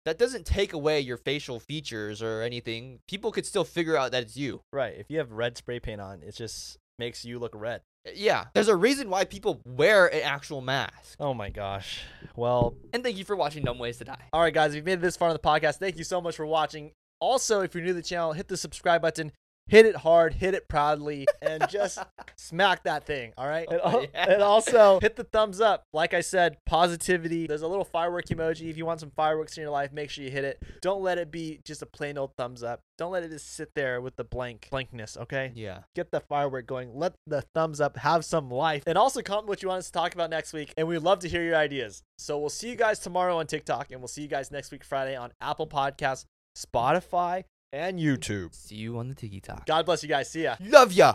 that 0.04 0.18
doesn't 0.18 0.44
take 0.44 0.74
away 0.74 1.00
your 1.00 1.16
facial 1.16 1.58
features 1.58 2.20
or 2.20 2.42
anything. 2.42 2.98
People 3.08 3.32
could 3.32 3.46
still 3.46 3.64
figure 3.64 3.96
out 3.96 4.12
that 4.12 4.22
it's 4.24 4.36
you. 4.36 4.60
Right. 4.70 4.94
If 4.98 5.06
you 5.08 5.16
have 5.16 5.32
red 5.32 5.56
spray 5.56 5.80
paint 5.80 6.02
on, 6.02 6.20
it 6.22 6.34
just 6.34 6.76
makes 6.98 7.24
you 7.24 7.38
look 7.38 7.52
red. 7.54 7.80
Eh, 8.06 8.10
yeah, 8.16 8.46
there's 8.52 8.68
a 8.68 8.76
reason 8.76 9.08
why 9.08 9.24
people 9.24 9.62
wear 9.64 10.12
an 10.12 10.20
actual 10.22 10.60
mask. 10.60 11.16
Oh 11.18 11.32
my 11.32 11.48
gosh. 11.48 12.00
Well, 12.36 12.74
And 12.92 13.02
thank 13.02 13.16
you 13.16 13.24
for 13.24 13.34
watching 13.36 13.64
Dumb 13.64 13.78
Ways 13.78 13.96
to 13.98 14.04
Die. 14.04 14.24
all 14.34 14.42
right, 14.42 14.52
guys. 14.52 14.72
If 14.72 14.76
you've 14.76 14.84
made 14.84 14.94
it 14.94 15.00
this 15.00 15.16
far 15.16 15.30
in 15.30 15.34
the 15.34 15.38
podcast, 15.38 15.76
thank 15.76 15.96
you 15.96 16.04
so 16.04 16.20
much 16.20 16.36
for 16.36 16.44
watching. 16.44 16.92
Also, 17.18 17.62
if 17.62 17.74
you're 17.74 17.82
new 17.82 17.88
to 17.90 17.94
the 17.94 18.02
channel, 18.02 18.34
hit 18.34 18.48
the 18.48 18.58
subscribe 18.58 19.00
button. 19.00 19.32
Hit 19.68 19.86
it 19.86 19.96
hard, 19.96 20.34
hit 20.34 20.54
it 20.54 20.68
proudly, 20.68 21.26
and 21.42 21.68
just 21.68 21.98
smack 22.36 22.84
that 22.84 23.04
thing. 23.06 23.32
All 23.36 23.46
right. 23.46 23.66
And, 23.70 23.80
al- 23.80 24.02
Yeah. 24.02 24.08
and 24.14 24.42
also 24.42 24.98
hit 25.02 25.16
the 25.16 25.24
thumbs 25.24 25.60
up. 25.60 25.82
Like 25.92 26.14
I 26.14 26.20
said, 26.20 26.56
positivity. 26.66 27.46
There's 27.46 27.62
a 27.62 27.68
little 27.68 27.84
firework 27.84 28.26
emoji. 28.26 28.70
If 28.70 28.76
you 28.76 28.86
want 28.86 29.00
some 29.00 29.10
fireworks 29.10 29.56
in 29.56 29.62
your 29.62 29.70
life, 29.70 29.92
make 29.92 30.10
sure 30.10 30.24
you 30.24 30.30
hit 30.30 30.44
it. 30.44 30.62
Don't 30.82 31.02
let 31.02 31.18
it 31.18 31.30
be 31.30 31.60
just 31.64 31.82
a 31.82 31.86
plain 31.86 32.18
old 32.18 32.32
thumbs 32.36 32.62
up. 32.62 32.80
Don't 32.96 33.12
let 33.12 33.22
it 33.22 33.30
just 33.30 33.54
sit 33.54 33.70
there 33.74 34.00
with 34.00 34.16
the 34.16 34.24
blank 34.24 34.68
blankness. 34.70 35.16
Okay 35.16 35.52
Yeah. 35.54 35.80
get 35.94 36.10
the 36.10 36.20
firework 36.20 36.66
going. 36.66 36.94
Let 36.94 37.14
the 37.26 37.42
thumbs 37.54 37.80
up 37.80 37.96
have 37.98 38.24
some 38.24 38.50
life. 38.50 38.82
And 38.86 38.98
also 38.98 39.22
comment 39.22 39.46
what 39.48 39.62
you 39.62 39.68
want 39.68 39.78
us 39.80 39.86
to 39.86 39.92
talk 39.92 40.14
about 40.14 40.30
next 40.30 40.52
week. 40.52 40.72
And 40.76 40.88
we'd 40.88 40.98
love 40.98 41.20
to 41.20 41.28
hear 41.28 41.44
your 41.44 41.56
ideas. 41.56 42.02
So 42.18 42.38
we'll 42.38 42.48
see 42.48 42.68
you 42.70 42.76
guys 42.76 42.98
tomorrow 42.98 43.38
on 43.38 43.46
TikTok 43.46 43.92
and 43.92 44.00
we'll 44.00 44.08
see 44.08 44.22
you 44.22 44.28
guys 44.28 44.50
next 44.50 44.72
week 44.72 44.82
Friday 44.82 45.14
on 45.14 45.30
Apple 45.40 45.66
Podcasts, 45.68 46.24
Spotify, 46.56 47.44
and 47.72 47.98
YouTube. 47.98 48.54
See 48.54 48.76
you 48.76 48.98
on 48.98 49.08
the 49.08 49.14
Tiki 49.14 49.40
Talk. 49.40 49.66
God 49.66 49.86
bless 49.86 50.02
you 50.02 50.08
guys. 50.08 50.30
See 50.30 50.44
ya. 50.44 50.56
Love 50.60 50.92
ya. 50.92 51.14